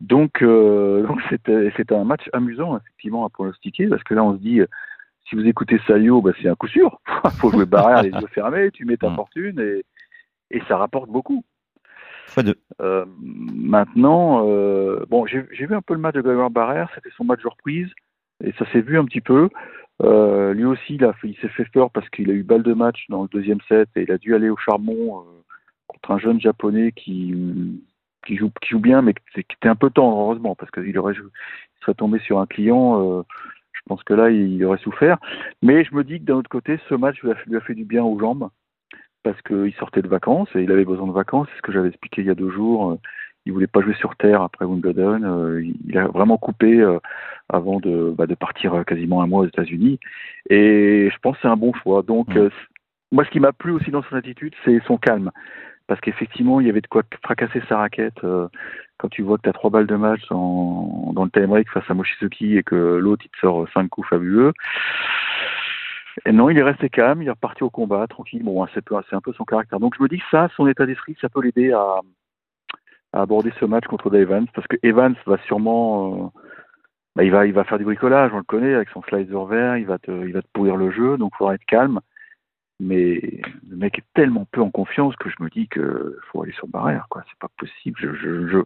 Donc, 0.00 0.42
euh, 0.42 1.02
donc 1.06 1.20
c'était, 1.28 1.72
c'était 1.76 1.94
un 1.94 2.04
match 2.04 2.28
amusant, 2.32 2.76
effectivement, 2.78 3.24
à 3.24 3.28
pronostiquer, 3.28 3.86
parce 3.86 4.02
que 4.02 4.14
là, 4.14 4.24
on 4.24 4.34
se 4.34 4.40
dit, 4.40 4.60
euh, 4.60 4.66
si 5.28 5.34
vous 5.36 5.46
écoutez 5.46 5.80
Sayo, 5.86 6.20
bah, 6.20 6.32
c'est 6.40 6.48
un 6.48 6.54
coup 6.54 6.68
sûr. 6.68 7.00
faut 7.38 7.50
jouer 7.50 7.66
barrière, 7.66 8.02
les 8.02 8.10
yeux 8.10 8.28
fermés, 8.28 8.70
tu 8.70 8.84
mets 8.84 8.96
ta 8.96 9.10
Mm. 9.10 9.16
fortune 9.16 9.60
et, 9.60 9.84
et 10.50 10.62
ça 10.68 10.76
rapporte 10.76 11.10
beaucoup. 11.10 11.44
Fois 12.26 12.42
deux. 12.42 12.56
Euh, 12.80 13.04
maintenant, 13.18 14.46
euh, 14.48 15.04
bon, 15.08 15.26
j'ai 15.26 15.42
vu 15.42 15.74
un 15.74 15.82
peu 15.82 15.94
le 15.94 16.00
match 16.00 16.14
de 16.14 16.22
Grégoire 16.22 16.50
Barrère, 16.50 16.90
c'était 16.94 17.10
son 17.16 17.24
match 17.24 17.42
de 17.42 17.48
reprise, 17.48 17.88
et 18.42 18.52
ça 18.52 18.64
s'est 18.72 18.80
vu 18.80 18.98
un 18.98 19.04
petit 19.04 19.20
peu. 19.20 19.48
Euh, 20.02 20.52
lui 20.54 20.64
aussi, 20.64 20.96
il, 20.96 21.12
il 21.22 21.36
s'est 21.36 21.48
fait 21.48 21.66
peur 21.72 21.90
parce 21.90 22.08
qu'il 22.08 22.30
a 22.30 22.34
eu 22.34 22.42
balle 22.42 22.62
de 22.62 22.72
match 22.72 23.04
dans 23.08 23.22
le 23.22 23.28
deuxième 23.28 23.60
set 23.68 23.88
et 23.94 24.02
il 24.02 24.10
a 24.10 24.18
dû 24.18 24.34
aller 24.34 24.50
au 24.50 24.56
charbon 24.56 25.20
euh, 25.20 25.22
contre 25.86 26.10
un 26.12 26.18
jeune 26.18 26.40
japonais 26.40 26.92
qui, 26.92 27.34
qui, 28.26 28.36
joue, 28.36 28.50
qui 28.62 28.70
joue 28.70 28.80
bien, 28.80 29.02
mais 29.02 29.14
qui 29.14 29.40
était 29.40 29.68
un 29.68 29.74
peu 29.76 29.90
tendre, 29.90 30.16
heureusement, 30.18 30.54
parce 30.54 30.70
qu'il 30.70 30.96
aurait 30.98 31.14
il 31.14 31.80
serait 31.80 31.94
tombé 31.94 32.18
sur 32.20 32.38
un 32.38 32.46
client. 32.46 33.18
euh, 33.18 33.22
je 33.72 33.80
pense 33.86 34.02
que 34.04 34.14
là, 34.14 34.30
il 34.30 34.64
aurait 34.64 34.78
souffert. 34.78 35.18
Mais 35.62 35.84
je 35.84 35.94
me 35.94 36.04
dis 36.04 36.18
que 36.18 36.24
d'un 36.24 36.36
autre 36.36 36.48
côté, 36.48 36.78
ce 36.88 36.94
match 36.94 37.20
lui 37.22 37.30
a, 37.32 37.34
lui 37.46 37.56
a 37.56 37.60
fait 37.60 37.74
du 37.74 37.84
bien 37.84 38.02
aux 38.02 38.18
jambes 38.18 38.48
parce 39.22 39.40
qu'il 39.42 39.74
sortait 39.74 40.00
de 40.02 40.08
vacances 40.08 40.48
et 40.54 40.62
il 40.62 40.70
avait 40.72 40.84
besoin 40.86 41.06
de 41.06 41.12
vacances. 41.12 41.48
C'est 41.50 41.56
ce 41.58 41.62
que 41.62 41.72
j'avais 41.72 41.88
expliqué 41.88 42.22
il 42.22 42.26
y 42.28 42.30
a 42.30 42.34
deux 42.34 42.50
jours. 42.50 42.92
Euh, 42.92 42.98
Il 43.46 43.52
voulait 43.52 43.66
pas 43.66 43.82
jouer 43.82 43.94
sur 43.94 44.16
terre 44.16 44.40
après 44.40 44.64
Wimbledon. 44.64 45.22
Euh, 45.22 45.62
il- 45.62 45.98
a 45.98 46.06
vraiment 46.08 46.38
coupé 46.38 46.82
avant 47.50 47.78
de, 47.78 48.14
bah, 48.16 48.26
de 48.26 48.34
partir 48.34 48.84
quasiment 48.86 49.20
un 49.20 49.26
mois 49.26 49.40
aux 49.42 49.46
États-Unis. 49.46 49.98
Et 50.48 51.10
je 51.12 51.18
pense 51.18 51.36
que 51.36 51.42
c'est 51.42 51.48
un 51.48 51.56
bon 51.56 51.74
choix. 51.74 52.02
Donc, 52.02 52.28
Mm. 52.28 52.38
euh, 52.38 52.48
c- 52.48 52.54
moi, 53.12 53.24
ce 53.26 53.30
qui 53.30 53.40
m'a 53.40 53.52
plu 53.52 53.72
aussi 53.72 53.90
dans 53.90 54.02
son 54.04 54.16
attitude, 54.16 54.54
c'est 54.64 54.80
son 54.86 54.96
calme. 54.96 55.30
Parce 55.86 56.00
qu'effectivement, 56.00 56.60
il 56.60 56.66
y 56.66 56.70
avait 56.70 56.80
de 56.80 56.86
quoi 56.86 57.02
fracasser 57.22 57.62
sa 57.68 57.78
raquette. 57.78 58.24
euh, 58.24 58.48
quand 58.98 59.08
tu 59.08 59.22
vois 59.22 59.36
que 59.38 59.42
tu 59.42 59.48
as 59.48 59.52
trois 59.52 59.70
balles 59.70 59.86
de 59.86 59.96
match 59.96 60.20
dans 60.28 61.12
le 61.16 61.30
time 61.30 61.46
break 61.46 61.68
face 61.70 61.88
à 61.90 61.94
Mochizuki 61.94 62.56
et 62.56 62.62
que 62.62 62.74
l'autre, 62.74 63.24
il 63.26 63.30
te 63.30 63.38
sort 63.38 63.66
cinq 63.74 63.88
coups 63.88 64.08
fabuleux. 64.08 64.52
Et 66.26 66.32
non, 66.32 66.48
il 66.48 66.58
est 66.58 66.62
resté 66.62 66.88
calme, 66.88 67.22
il 67.22 67.26
est 67.28 67.30
reparti 67.30 67.64
au 67.64 67.70
combat, 67.70 68.06
tranquille. 68.06 68.42
Bon, 68.44 68.64
c'est 68.72 69.14
un 69.14 69.20
peu 69.20 69.32
son 69.32 69.44
caractère. 69.44 69.80
Donc 69.80 69.94
je 69.96 70.02
me 70.02 70.08
dis 70.08 70.18
que 70.18 70.24
ça, 70.30 70.48
son 70.56 70.66
état 70.68 70.86
d'esprit, 70.86 71.16
ça 71.20 71.28
peut 71.28 71.42
l'aider 71.42 71.72
à, 71.72 72.00
aborder 73.12 73.52
ce 73.60 73.64
match 73.64 73.84
contre 73.86 74.14
Evans, 74.14 74.46
parce 74.54 74.66
que 74.66 74.76
Evans 74.82 75.14
va 75.26 75.38
sûrement, 75.46 76.14
euh, 76.14 76.40
bah, 77.16 77.24
il 77.24 77.30
va, 77.30 77.46
il 77.46 77.52
va 77.52 77.64
faire 77.64 77.78
du 77.78 77.84
bricolage, 77.84 78.32
on 78.32 78.38
le 78.38 78.42
connaît, 78.42 78.74
avec 78.74 78.88
son 78.90 79.02
slider 79.02 79.38
vert, 79.48 79.76
il 79.76 79.86
va 79.86 79.98
te, 79.98 80.10
il 80.10 80.32
va 80.32 80.42
te 80.42 80.48
pourrir 80.52 80.76
le 80.76 80.90
jeu, 80.90 81.16
donc 81.16 81.32
il 81.34 81.38
faudra 81.38 81.54
être 81.54 81.64
calme. 81.66 82.00
Mais 82.80 83.40
le 83.68 83.76
mec 83.76 83.98
est 83.98 84.04
tellement 84.14 84.46
peu 84.50 84.60
en 84.60 84.70
confiance 84.70 85.14
que 85.16 85.28
je 85.30 85.36
me 85.42 85.48
dis 85.48 85.68
que 85.68 86.18
faut 86.32 86.42
aller 86.42 86.52
sur 86.52 86.66
barrière, 86.66 87.06
quoi. 87.08 87.22
C'est 87.28 87.38
pas 87.38 87.50
possible. 87.56 87.98
Je, 88.00 88.08
je, 88.14 88.48
je... 88.48 88.58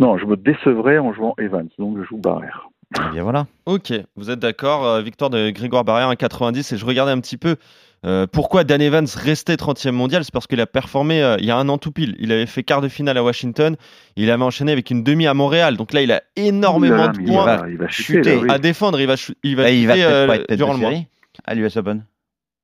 Non, 0.00 0.18
je 0.18 0.26
me 0.26 0.36
décevrais 0.36 0.98
en 0.98 1.12
jouant 1.12 1.34
Evans, 1.38 1.68
donc 1.78 1.98
je 1.98 2.04
joue 2.04 2.16
barrière. 2.18 2.68
Eh 2.96 3.12
bien 3.12 3.22
voilà. 3.22 3.46
Ok, 3.66 3.92
vous 4.16 4.30
êtes 4.30 4.38
d'accord. 4.40 4.84
euh, 4.86 5.00
victoire 5.00 5.30
de 5.30 5.50
Grégoire 5.50 5.84
Barrière 5.84 6.08
en 6.08 6.14
90. 6.14 6.72
Et 6.72 6.76
je 6.76 6.84
regardais 6.84 7.12
un 7.12 7.20
petit 7.20 7.36
peu 7.36 7.56
euh, 8.04 8.26
pourquoi 8.30 8.62
Dan 8.64 8.82
Evans 8.82 9.06
restait 9.16 9.54
30e 9.54 9.92
mondial. 9.92 10.22
C'est 10.24 10.32
parce 10.32 10.46
qu'il 10.46 10.60
a 10.60 10.66
performé 10.66 11.22
euh, 11.22 11.36
il 11.38 11.44
y 11.46 11.50
a 11.50 11.56
un 11.56 11.68
an 11.68 11.78
tout 11.78 11.90
pile. 11.92 12.14
Il 12.18 12.30
avait 12.30 12.46
fait 12.46 12.62
quart 12.62 12.82
de 12.82 12.88
finale 12.88 13.16
à 13.16 13.22
Washington. 13.24 13.76
Il 14.16 14.30
avait 14.30 14.42
enchaîné 14.44 14.70
avec 14.72 14.90
une 14.90 15.02
demi 15.02 15.26
à 15.26 15.34
Montréal. 15.34 15.76
Donc 15.76 15.92
là, 15.92 16.02
il 16.02 16.12
a 16.12 16.22
énormément 16.36 17.08
de 17.08 17.18
points 17.18 17.24
il 17.26 17.60
va, 17.60 17.68
il 17.70 17.76
va 17.78 17.88
chuter. 17.88 18.18
chuter. 18.18 18.34
là, 18.36 18.42
oui. 18.42 18.50
à 18.50 18.58
défendre. 18.58 19.00
Il 19.00 19.06
va, 19.06 19.14
il 19.42 19.56
va, 19.56 19.62
Bah, 19.62 19.70
il 19.70 19.86
va 19.86 19.94
chuter, 19.94 20.04
euh, 20.06 20.26
pas 20.26 20.36
être 20.36 20.46
tête 20.46 20.56
durant 20.58 20.74
de 20.76 20.82
le 20.82 20.88
mois. 20.90 20.98
à 21.46 21.54
l'US 21.54 21.76
Open. 21.76 22.04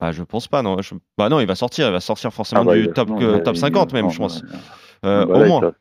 Bah, 0.01 0.13
je 0.13 0.23
pense 0.23 0.49
pas, 0.49 0.63
non. 0.63 0.81
Je- 0.83 0.95
Bah 1.19 1.29
non, 1.29 1.41
il 1.41 1.47
va 1.47 1.55
sortir. 1.55 1.87
Il 1.89 1.93
va 1.93 2.01
sortir 2.01 2.33
forcément 2.33 2.63
Ah 2.63 2.65
bah, 2.65 2.75
du 2.77 2.89
top, 2.89 3.09
non, 3.11 3.21
euh, 3.23 3.37
il- 3.39 3.43
top 3.43 3.55
il- 3.55 3.59
50 3.61 3.93
même, 3.93 4.05
non, 4.05 4.11
je 4.11 4.19
pense. 4.19 4.43
Euh, 5.05 5.27
bah 5.27 5.35
au 5.35 5.41
là, 5.41 5.47
moins. 5.47 5.61
ça- 5.61 5.73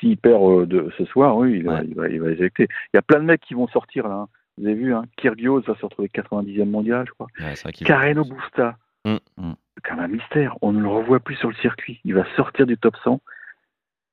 S'il 0.00 0.16
perd 0.16 0.42
euh, 0.42 0.64
de, 0.66 0.92
ce 0.96 1.04
soir, 1.06 1.36
oui, 1.36 1.54
il 1.56 1.64
va, 1.64 1.82
il, 1.82 1.94
va, 1.94 2.08
il 2.08 2.20
va 2.20 2.30
éjecter. 2.30 2.68
Il 2.92 2.96
y 2.96 2.98
a 2.98 3.02
plein 3.02 3.18
de 3.18 3.24
mecs 3.24 3.40
qui 3.40 3.54
vont 3.54 3.66
sortir 3.68 4.06
là. 4.08 4.14
hein. 4.14 4.28
Vous 4.56 4.66
avez 4.66 4.74
vu, 4.74 4.94
hein, 4.94 5.02
Kyrgios 5.16 5.60
va 5.62 5.74
se 5.76 5.82
retrouver 5.84 6.08
90e 6.08 6.70
mondial, 6.70 7.04
je 7.06 7.12
crois. 7.12 7.26
Ouais, 7.40 7.54
Carreno 7.84 8.24
Busta, 8.24 8.76
Mm. 9.04 9.16
Mm. 9.36 9.52
c'est 9.74 9.82
quand 9.88 9.96
même 9.96 10.04
un 10.04 10.08
mystère. 10.08 10.56
On 10.62 10.72
ne 10.72 10.80
le 10.80 10.88
revoit 10.88 11.20
plus 11.20 11.36
sur 11.36 11.48
le 11.48 11.54
circuit. 11.56 12.00
Il 12.04 12.14
va 12.14 12.24
sortir 12.36 12.66
du 12.66 12.76
top 12.76 12.96
100. 13.04 13.20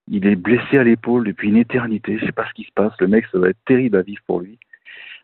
Il 0.07 0.25
est 0.27 0.35
blessé 0.35 0.77
à 0.77 0.83
l'épaule 0.83 1.25
depuis 1.25 1.49
une 1.49 1.57
éternité. 1.57 2.17
Je 2.19 2.25
sais 2.27 2.31
pas 2.31 2.47
ce 2.47 2.53
qui 2.53 2.63
se 2.63 2.71
passe. 2.75 2.93
Le 2.99 3.07
mec, 3.07 3.25
ça 3.31 3.39
va 3.39 3.49
être 3.49 3.57
terrible 3.65 3.97
à 3.97 4.01
vivre 4.03 4.21
pour 4.27 4.39
lui. 4.39 4.59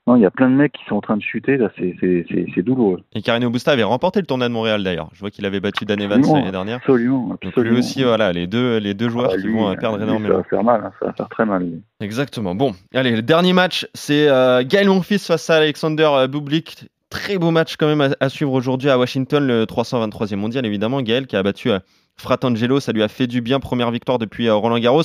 Non, 0.08 0.16
il 0.16 0.22
y 0.24 0.26
a 0.26 0.32
plein 0.32 0.50
de 0.50 0.56
mecs 0.56 0.72
qui 0.74 0.82
sont 0.90 0.96
en 0.96 1.02
train 1.02 1.16
de 1.16 1.22
chuter. 1.22 1.58
Là, 1.58 1.70
c'est 1.78 2.62
douloureux. 2.64 3.02
Et 3.14 3.22
Carino 3.22 3.50
Busta 3.52 3.72
avait 3.72 3.84
remporté 3.84 4.20
le 4.20 4.26
tournoi 4.26 4.48
de 4.48 4.54
Montréal 4.54 4.84
d'ailleurs. 4.84 5.10
Je 5.14 5.20
vois 5.20 5.30
qu'il 5.30 5.46
avait 5.46 5.60
battu 5.60 5.86
Dan 5.86 6.02
Evans 6.02 6.22
l'année 6.34 6.52
dernière. 6.52 6.78
Absolument, 6.78 7.28
Donc 7.28 7.40
absolument. 7.46 7.74
lui 7.74 7.80
aussi, 7.80 8.04
voilà, 8.04 8.34
les 8.34 8.48
deux, 8.48 8.78
les 8.78 8.96
deux 8.96 9.10
joueurs 9.10 9.30
Ah, 9.34 9.38
qui 9.38 9.44
lui, 9.44 9.54
vont 9.54 9.70
euh, 9.70 9.76
perdre 9.76 9.98
lui, 9.98 10.04
énormément. 10.06 10.30
Ça 10.30 10.38
va 10.38 10.44
faire 10.44 10.64
mal. 10.64 10.82
hein. 10.86 10.92
Ça 11.00 11.06
va 11.06 11.14
faire 11.14 11.30
très 11.30 11.46
mal. 11.46 11.64
lui. 11.64 11.82
Exactement. 12.00 12.56
Bon, 12.56 12.74
allez, 12.96 13.12
le 13.12 13.22
dernier 13.22 13.54
match, 13.54 13.88
c'est 13.94 14.28
euh, 14.28 14.64
Gaël 14.66 14.88
Monfils 14.88 15.20
face 15.20 15.50
à 15.52 15.58
Alexander 15.58 16.10
euh, 16.12 16.28
Bublik. 16.28 16.86
Très 17.12 17.38
beau 17.38 17.52
match 17.52 17.76
quand 17.78 17.88
même 17.88 18.02
à, 18.02 18.10
à 18.20 18.30
suivre 18.30 18.54
aujourd'hui 18.54 18.90
à 18.90 18.98
Washington, 18.98 19.46
le 19.46 19.66
323e 19.66 20.36
mondial 20.38 20.66
évidemment. 20.66 21.02
Gaël 21.04 21.28
qui 21.28 21.36
a 21.36 21.44
battu 21.44 21.70
euh, 21.70 21.78
Fratangelo, 22.18 22.80
ça 22.80 22.92
lui 22.92 23.04
a 23.04 23.08
fait 23.08 23.28
du 23.28 23.42
bien. 23.42 23.60
Première 23.60 23.92
victoire 23.92 24.18
depuis 24.18 24.48
euh, 24.48 24.56
Roland 24.56 24.80
Garros. 24.80 25.04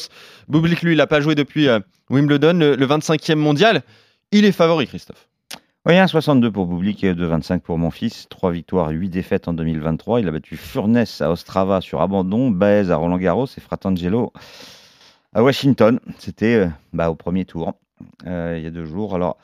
Bublik, 0.49 0.81
lui, 0.83 0.93
il 0.93 0.99
n'a 0.99 1.07
pas 1.07 1.21
joué 1.21 1.35
depuis 1.35 1.69
Wimbledon, 2.09 2.55
le, 2.59 2.77
le 2.77 2.87
25e 2.87 3.35
mondial. 3.35 3.83
Il 4.33 4.45
est 4.45 4.53
favori, 4.53 4.87
Christophe. 4.87 5.29
Oui, 5.87 5.95
1,62 5.95 6.51
pour 6.51 6.67
Bublik 6.67 7.05
et 7.05 7.15
2,25 7.15 7.61
pour 7.61 7.79
mon 7.79 7.93
fils. 7.93 8.27
3 8.29 8.51
victoires, 8.51 8.89
8 8.91 9.09
défaites 9.09 9.47
en 9.47 9.53
2023. 9.53 10.21
Il 10.21 10.27
a 10.27 10.33
battu 10.33 10.57
Furness 10.57 11.21
à 11.21 11.31
Ostrava 11.31 11.81
sur 11.81 12.01
abandon, 12.01 12.51
Baez 12.51 12.91
à 12.91 12.97
Roland 12.97 13.19
Garros 13.19 13.47
et 13.47 13.61
Fratangelo 13.61 14.33
à 15.33 15.45
Washington. 15.45 16.01
C'était 16.19 16.57
euh, 16.57 16.69
bah, 16.93 17.09
au 17.09 17.15
premier 17.15 17.45
tour, 17.45 17.75
euh, 18.27 18.57
il 18.59 18.65
y 18.65 18.67
a 18.67 18.71
deux 18.71 18.85
jours. 18.85 19.15
Alors, 19.15 19.39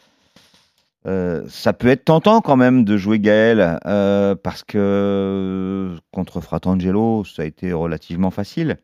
euh, 1.07 1.45
ça 1.49 1.73
peut 1.73 1.87
être 1.87 2.07
tentant 2.07 2.41
quand 2.41 2.57
même 2.57 2.85
de 2.85 2.97
jouer 2.97 3.21
Gaël 3.21 3.79
parce 4.43 4.65
que 4.65 5.97
contre 6.11 6.41
Fratangelo, 6.41 7.25
ça 7.25 7.43
a 7.43 7.45
été 7.45 7.73
relativement 7.73 8.33
facile. 8.33 8.79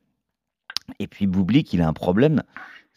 Et 1.00 1.08
puis 1.08 1.26
Bublik, 1.26 1.72
il 1.72 1.82
a 1.82 1.88
un 1.88 1.92
problème, 1.92 2.44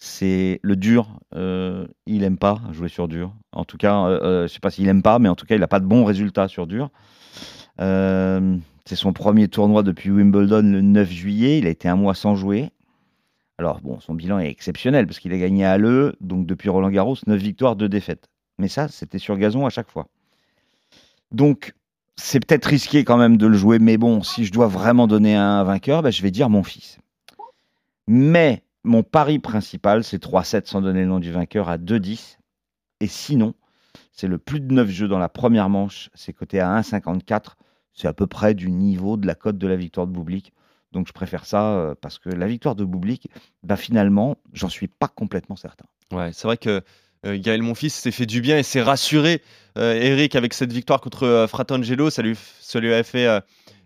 c'est 0.03 0.59
le 0.63 0.75
dur. 0.75 1.19
Euh, 1.35 1.85
il 2.07 2.23
aime 2.23 2.39
pas 2.39 2.59
jouer 2.71 2.89
sur 2.89 3.07
dur. 3.07 3.33
En 3.51 3.65
tout 3.65 3.77
cas, 3.77 4.03
euh, 4.07 4.19
euh, 4.23 4.47
je 4.47 4.53
sais 4.53 4.59
pas 4.59 4.71
s'il 4.71 4.87
aime 4.87 5.03
pas, 5.03 5.19
mais 5.19 5.29
en 5.29 5.35
tout 5.35 5.45
cas, 5.45 5.53
il 5.53 5.61
n'a 5.61 5.67
pas 5.67 5.79
de 5.79 5.85
bons 5.85 6.03
résultats 6.05 6.47
sur 6.47 6.65
dur. 6.65 6.89
Euh, 7.79 8.57
c'est 8.85 8.95
son 8.95 9.13
premier 9.13 9.47
tournoi 9.47 9.83
depuis 9.83 10.09
Wimbledon 10.09 10.63
le 10.63 10.81
9 10.81 11.07
juillet. 11.07 11.59
Il 11.59 11.67
a 11.67 11.69
été 11.69 11.87
un 11.87 11.95
mois 11.95 12.15
sans 12.15 12.35
jouer. 12.35 12.71
Alors, 13.59 13.79
bon, 13.81 13.99
son 13.99 14.15
bilan 14.15 14.39
est 14.39 14.49
exceptionnel 14.49 15.05
parce 15.05 15.19
qu'il 15.19 15.33
a 15.33 15.37
gagné 15.37 15.65
à 15.65 15.77
l'E, 15.77 16.15
donc 16.19 16.47
depuis 16.47 16.69
Roland 16.69 16.89
Garros, 16.89 17.17
9 17.27 17.39
victoires, 17.39 17.75
2 17.75 17.87
défaites. 17.87 18.27
Mais 18.57 18.69
ça, 18.69 18.87
c'était 18.87 19.19
sur 19.19 19.37
gazon 19.37 19.67
à 19.67 19.69
chaque 19.69 19.91
fois. 19.91 20.07
Donc, 21.31 21.75
c'est 22.15 22.43
peut-être 22.43 22.65
risqué 22.65 23.03
quand 23.03 23.17
même 23.17 23.37
de 23.37 23.45
le 23.45 23.55
jouer, 23.55 23.77
mais 23.77 23.97
bon, 23.97 24.23
si 24.23 24.45
je 24.45 24.51
dois 24.51 24.67
vraiment 24.67 25.05
donner 25.05 25.35
un 25.35 25.63
vainqueur, 25.63 26.01
bah, 26.01 26.09
je 26.09 26.23
vais 26.23 26.31
dire 26.31 26.49
mon 26.49 26.63
fils. 26.63 26.97
Mais 28.07 28.63
mon 28.83 29.03
pari 29.03 29.39
principal, 29.39 30.03
c'est 30.03 30.23
3-7 30.23 30.67
sans 30.67 30.81
donner 30.81 31.01
le 31.01 31.07
nom 31.07 31.19
du 31.19 31.31
vainqueur 31.31 31.69
à 31.69 31.77
2-10. 31.77 32.37
Et 32.99 33.07
sinon, 33.07 33.53
c'est 34.11 34.27
le 34.27 34.37
plus 34.37 34.59
de 34.59 34.73
9 34.73 34.89
jeux 34.89 35.07
dans 35.07 35.19
la 35.19 35.29
première 35.29 35.69
manche, 35.69 36.09
c'est 36.13 36.33
coté 36.33 36.59
à 36.59 36.79
1,54. 36.79 37.55
C'est 37.93 38.07
à 38.07 38.13
peu 38.13 38.27
près 38.27 38.53
du 38.53 38.71
niveau 38.71 39.17
de 39.17 39.27
la 39.27 39.35
cote 39.35 39.57
de 39.57 39.67
la 39.67 39.75
victoire 39.75 40.07
de 40.07 40.13
Bublik. 40.13 40.53
Donc 40.91 41.07
je 41.07 41.13
préfère 41.13 41.45
ça 41.45 41.73
euh, 41.73 41.95
parce 41.99 42.19
que 42.19 42.29
la 42.29 42.47
victoire 42.47 42.75
de 42.75 42.85
Bublik, 42.85 43.29
bah, 43.63 43.77
finalement, 43.77 44.37
j'en 44.53 44.69
suis 44.69 44.87
pas 44.87 45.07
complètement 45.07 45.55
certain. 45.55 45.85
Ouais, 46.11 46.31
c'est 46.33 46.47
vrai 46.47 46.57
que 46.57 46.81
euh, 47.25 47.37
Gaël 47.39 47.61
Monfils 47.61 47.91
s'est 47.91 48.11
fait 48.11 48.25
du 48.25 48.41
bien 48.41 48.57
et 48.57 48.63
s'est 48.63 48.81
rassuré, 48.81 49.41
euh, 49.77 49.93
Eric, 49.93 50.35
avec 50.35 50.53
cette 50.53 50.73
victoire 50.73 51.01
contre 51.01 51.45
Fratangelo. 51.47 52.09
Ça 52.09 52.21
lui, 52.21 52.37
ça 52.59 52.79
lui 52.79 52.93
a 52.93 53.03
fait 53.03 53.41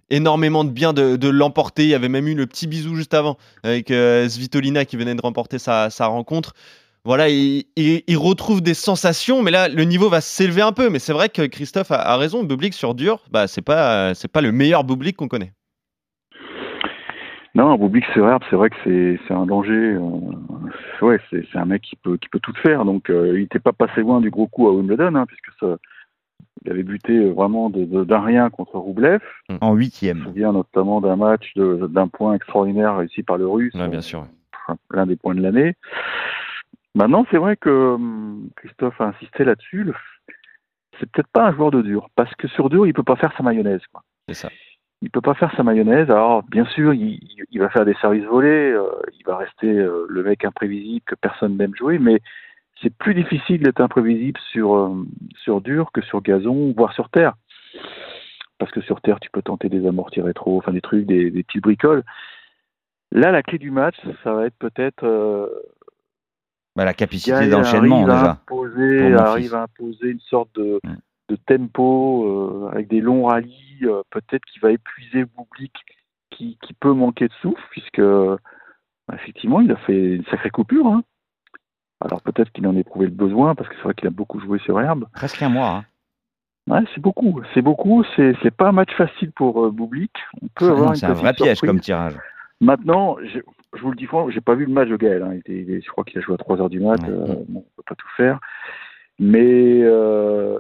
énormément 0.10 0.64
de 0.64 0.70
bien 0.70 0.94
de, 0.94 1.30
l'emporter. 1.30 1.84
Il 1.84 1.90
y 1.90 1.96
avait 1.96 2.10
même 2.10 2.28
eu 2.28 2.36
le 2.36 2.46
petit 2.46 2.68
bisou 2.68 2.96
juste 2.96 3.14
avant 3.14 3.38
avec 3.64 3.92
euh, 3.92 4.28
Svitolina 4.28 4.86
qui 4.86 4.98
venait 4.98 5.16
de 5.16 5.22
remporter 5.22 5.60
sa, 5.60 5.90
rencontre. 6.02 6.54
Voilà, 7.04 7.30
il, 7.30 8.18
retrouve 8.18 8.62
des 8.62 8.74
sensations, 8.74 9.44
mais 9.44 9.52
là, 9.52 9.68
le 9.68 9.84
niveau 9.84 10.10
va 10.10 10.22
s'élever 10.22 10.62
un 10.62 10.72
peu. 10.72 10.90
Mais 10.90 11.00
c'est 11.00 11.14
vrai 11.14 11.30
que 11.30 11.46
Christophe 11.46 11.92
a, 11.92 12.18
raison. 12.18 12.44
Bublik 12.44 12.74
sur 12.74 12.96
dur, 12.96 13.20
bah, 13.32 13.48
c'est 13.48 13.62
pas, 13.62 14.14
c'est 14.16 14.32
pas 14.32 14.42
le 14.42 14.52
meilleur 14.52 14.84
Bublik 14.84 15.16
qu'on 15.16 15.28
connaît. 15.28 15.54
Non, 17.56 17.78
Bublik 17.78 18.04
sur 18.12 18.28
herbe, 18.28 18.44
c'est 18.50 18.58
vrai 18.58 18.70
que 18.70 18.76
c'est 18.84 19.34
un 19.34 19.46
danger. 19.46 19.72
euh, 19.72 21.06
ouais, 21.06 21.20
c'est 21.30 21.46
c'est 21.52 21.58
un 21.58 21.66
mec 21.66 21.84
qui 21.84 21.96
peut 21.96 22.18
qui 22.18 22.28
peut 22.28 22.42
tout 22.42 22.54
faire. 22.62 22.84
Donc, 22.84 23.10
euh, 23.10 23.32
il 23.36 23.42
n'était 23.44 23.60
pas 23.60 23.72
passé 23.72 24.02
loin 24.02 24.20
du 24.20 24.30
gros 24.30 24.48
coup 24.48 24.68
à 24.68 24.74
Wimbledon, 24.74 25.16
hein, 25.16 25.26
puisque 25.26 25.58
ça, 25.62 25.78
il 26.64 26.72
avait 26.72 26.84
buté 26.84 27.14
euh, 27.18 27.32
vraiment 27.32 27.70
de- 27.70 27.86
de- 27.86 28.04
d'un 28.04 28.22
rien 28.22 28.50
contre 28.50 28.78
Roublev. 28.78 29.22
En 29.62 29.70
Je 29.72 29.74
me 29.76 29.80
huitième. 29.80 30.24
souviens 30.24 30.52
notamment 30.52 31.00
d'un 31.02 31.16
match 31.16 31.54
d'un 31.56 32.08
point 32.08 32.34
extraordinaire 32.34 32.98
réussi 32.98 33.22
par 33.24 33.38
le 33.38 33.48
Russe. 33.48 33.74
Ouais, 33.76 33.88
bien 33.88 34.02
sûr. 34.02 34.26
euh, 34.70 34.74
L'un 34.92 35.06
des 35.06 35.16
points 35.16 35.36
de 35.36 35.42
l'année. 35.42 35.76
Maintenant, 36.96 37.26
c'est 37.30 37.38
vrai 37.38 37.56
que 37.58 37.70
hum, 37.96 38.50
Christophe 38.56 39.00
a 39.02 39.06
insisté 39.06 39.44
là-dessus. 39.44 39.84
le- 39.84 39.94
C'est 41.00 41.12
peut-être 41.12 41.28
pas 41.28 41.48
un 41.48 41.54
joueur 41.54 41.72
de 41.72 41.82
dur, 41.82 42.08
parce 42.16 42.34
que 42.36 42.48
sur 42.48 42.70
dur, 42.70 42.88
il 42.88 42.94
peut 42.94 43.04
pas 43.04 43.18
faire 43.18 43.34
sa 43.38 43.44
mayonnaise. 43.44 43.82
C'est 44.30 44.34
ça. 44.36 44.50
il 45.02 45.12
peut 45.12 45.22
pas 45.22 45.34
faire 45.36 45.54
sa 45.56 45.62
mayonnaise. 45.62 46.10
Alors, 46.10 46.42
bien 46.44 46.66
sûr, 46.66 46.94
il, 46.94 47.20
il 47.52 47.60
va 47.60 47.70
faire 47.70 47.86
des 47.86 47.94
services 47.96 48.24
volés, 48.24 48.72
euh, 48.72 48.88
il 49.20 49.26
va 49.26 49.36
rester 49.38 49.68
euh, 49.68 50.06
le 50.10 50.24
mec 50.24 50.46
imprévisible 50.46 51.04
que 51.06 51.16
personne 51.16 51.58
n'aime 51.58 51.76
jouer, 51.76 52.00
mais 52.00 52.22
c'est 52.82 52.94
plus 52.96 53.14
difficile 53.14 53.62
d'être 53.64 53.82
imprévisible 53.82 54.40
sur, 54.52 54.76
euh, 54.76 55.06
sur 55.44 55.62
dur 55.62 55.92
que 55.94 56.02
sur 56.02 56.22
gazon, 56.22 56.74
voire 56.76 56.94
sur 56.94 57.10
terre. 57.10 57.34
Parce 58.58 58.72
que 58.72 58.82
sur 58.82 59.02
terre, 59.02 59.20
tu 59.20 59.30
peux 59.30 59.42
tenter 59.42 59.70
des 59.70 59.86
amortis 59.88 60.22
rétro, 60.22 60.58
enfin 60.58 60.72
des 60.72 60.82
trucs, 60.82 61.06
des, 61.06 61.30
des 61.32 61.44
petites 61.44 61.64
bricoles. 61.64 62.04
Là, 63.12 63.32
la 63.32 63.44
clé 63.44 63.58
du 63.58 63.72
match, 63.72 63.96
ça 64.24 64.34
va 64.34 64.46
être 64.46 64.58
peut-être 64.58 65.04
euh, 65.04 65.48
Bah, 66.76 66.86
la 66.86 66.94
capacité 66.94 67.48
d'enchaînement 67.50 67.98
arrive 67.98 68.10
à 68.10 68.14
déjà. 68.22 68.32
imposer- 68.32 69.16
arrive 69.16 69.56
à 69.56 69.62
imposer 69.64 70.10
une 70.10 70.20
sorte 70.22 70.54
de, 70.56 70.80
de 71.30 71.36
tempo 71.48 72.26
euh, 72.66 72.70
avec 72.72 72.88
des 72.88 73.02
longs 73.02 73.26
rallyes, 73.26 73.86
peut-être 74.10 74.46
qui 74.46 74.60
va 74.60 74.72
épuiser 74.72 75.26
Bublik, 75.26 75.74
qui, 76.32 76.58
qui 76.62 76.74
peut 76.74 76.94
manquer 76.94 77.28
de 77.28 77.34
souffle, 77.42 77.64
puisque 77.72 78.02
bah, 78.02 79.16
effectivement 79.16 79.62
il 79.62 79.72
a 79.72 79.78
fait 79.78 80.16
une 80.16 80.26
sacrée 80.26 80.50
coupure. 80.50 80.88
hein. 80.88 81.04
Alors 82.02 82.22
peut-être 82.22 82.52
qu'il 82.52 82.68
en 82.68 82.76
a 82.76 82.80
éprouvé 82.80 83.06
le 83.06 83.12
besoin, 83.12 83.56
parce 83.56 83.70
que 83.70 83.76
c'est 83.76 83.84
vrai 83.84 83.94
qu'il 83.94 84.08
a 84.08 84.12
beaucoup 84.12 84.40
joué 84.40 84.60
sur 84.60 84.80
herbe. 84.80 85.06
Presque 85.14 85.42
un 85.42 85.50
mois. 85.50 85.70
hein. 85.70 85.86
Ouais, 86.68 86.84
c'est 86.94 87.02
beaucoup, 87.02 87.42
c'est 87.54 87.62
beaucoup. 87.62 88.04
C'est 88.16 88.34
c'est 88.42 88.52
pas 88.56 88.70
un 88.70 88.72
match 88.72 88.92
facile 88.96 89.32
pour 89.32 89.66
euh, 89.66 89.72
Bublik. 89.72 90.12
On 90.42 90.48
peut 90.56 90.66
avoir 90.72 90.86
Non, 90.88 90.90
une 90.92 90.96
C'est 90.96 91.06
un 91.06 91.14
vrai 91.14 91.34
piège 91.34 91.62
comme 91.62 91.80
tirage. 91.80 92.18
Maintenant, 92.60 93.18
je, 93.24 93.40
je 93.76 93.82
vous 93.82 93.92
le 93.92 93.96
dis 93.96 94.06
franchement, 94.08 94.32
j'ai 94.32 94.42
pas 94.42 94.56
vu 94.56 94.66
le 94.66 94.72
match 94.74 94.90
de 94.90 94.98
Gaël. 94.98 95.22
hein. 95.24 95.34
Il 95.34 95.38
était- 95.40 95.62
il 95.62 95.70
est- 95.72 95.82
je 95.82 95.90
crois 95.90 96.04
qu'il 96.04 96.18
a 96.18 96.22
joué 96.22 96.34
à 96.34 96.38
3 96.38 96.60
heures 96.60 96.70
du 96.70 96.80
mat. 96.80 97.00
Ouais. 97.04 97.10
euh, 97.10 97.36
bon, 97.48 97.60
on 97.60 97.76
peut 97.76 97.84
pas 97.88 97.96
tout 97.96 98.08
faire. 98.18 98.40
Mais 99.20 99.82
euh, 99.84 100.60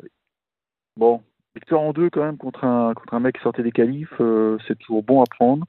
bon, 0.96 1.22
victoire 1.56 1.82
en 1.82 1.92
deux 1.92 2.10
quand 2.10 2.24
même 2.24 2.38
contre 2.38 2.64
un 2.66 2.94
contre 2.94 3.14
un 3.16 3.20
mec 3.20 3.36
qui 3.38 3.42
sortait 3.42 3.64
des 3.64 3.72
qualifs, 3.72 4.14
euh, 4.22 4.58
c'est 4.68 4.78
toujours 4.78 5.04
bon 5.04 5.22
à 5.22 5.26
prendre. 5.26 5.66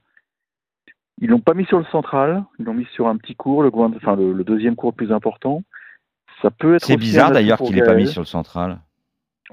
Ils 1.19 1.29
l'ont 1.29 1.39
pas 1.39 1.53
mis 1.55 1.65
sur 1.65 1.79
le 1.79 1.85
central, 1.85 2.43
ils 2.59 2.65
l'ont 2.65 2.73
mis 2.75 2.85
sur 2.93 3.07
un 3.07 3.17
petit 3.17 3.35
cours, 3.35 3.63
le, 3.63 3.71
grand- 3.71 3.91
enfin 3.95 4.15
le, 4.15 4.33
le 4.33 4.43
deuxième 4.43 4.75
cours 4.75 4.91
le 4.91 4.95
plus 4.95 5.11
important. 5.11 5.63
Ça 6.41 6.51
peut 6.51 6.75
être. 6.75 6.85
C'est 6.85 6.97
bizarre 6.97 7.31
d'ailleurs 7.31 7.57
qu'il 7.59 7.75
n'ait 7.75 7.83
pas 7.83 7.95
mis 7.95 8.07
sur 8.07 8.21
le 8.21 8.27
central. 8.27 8.79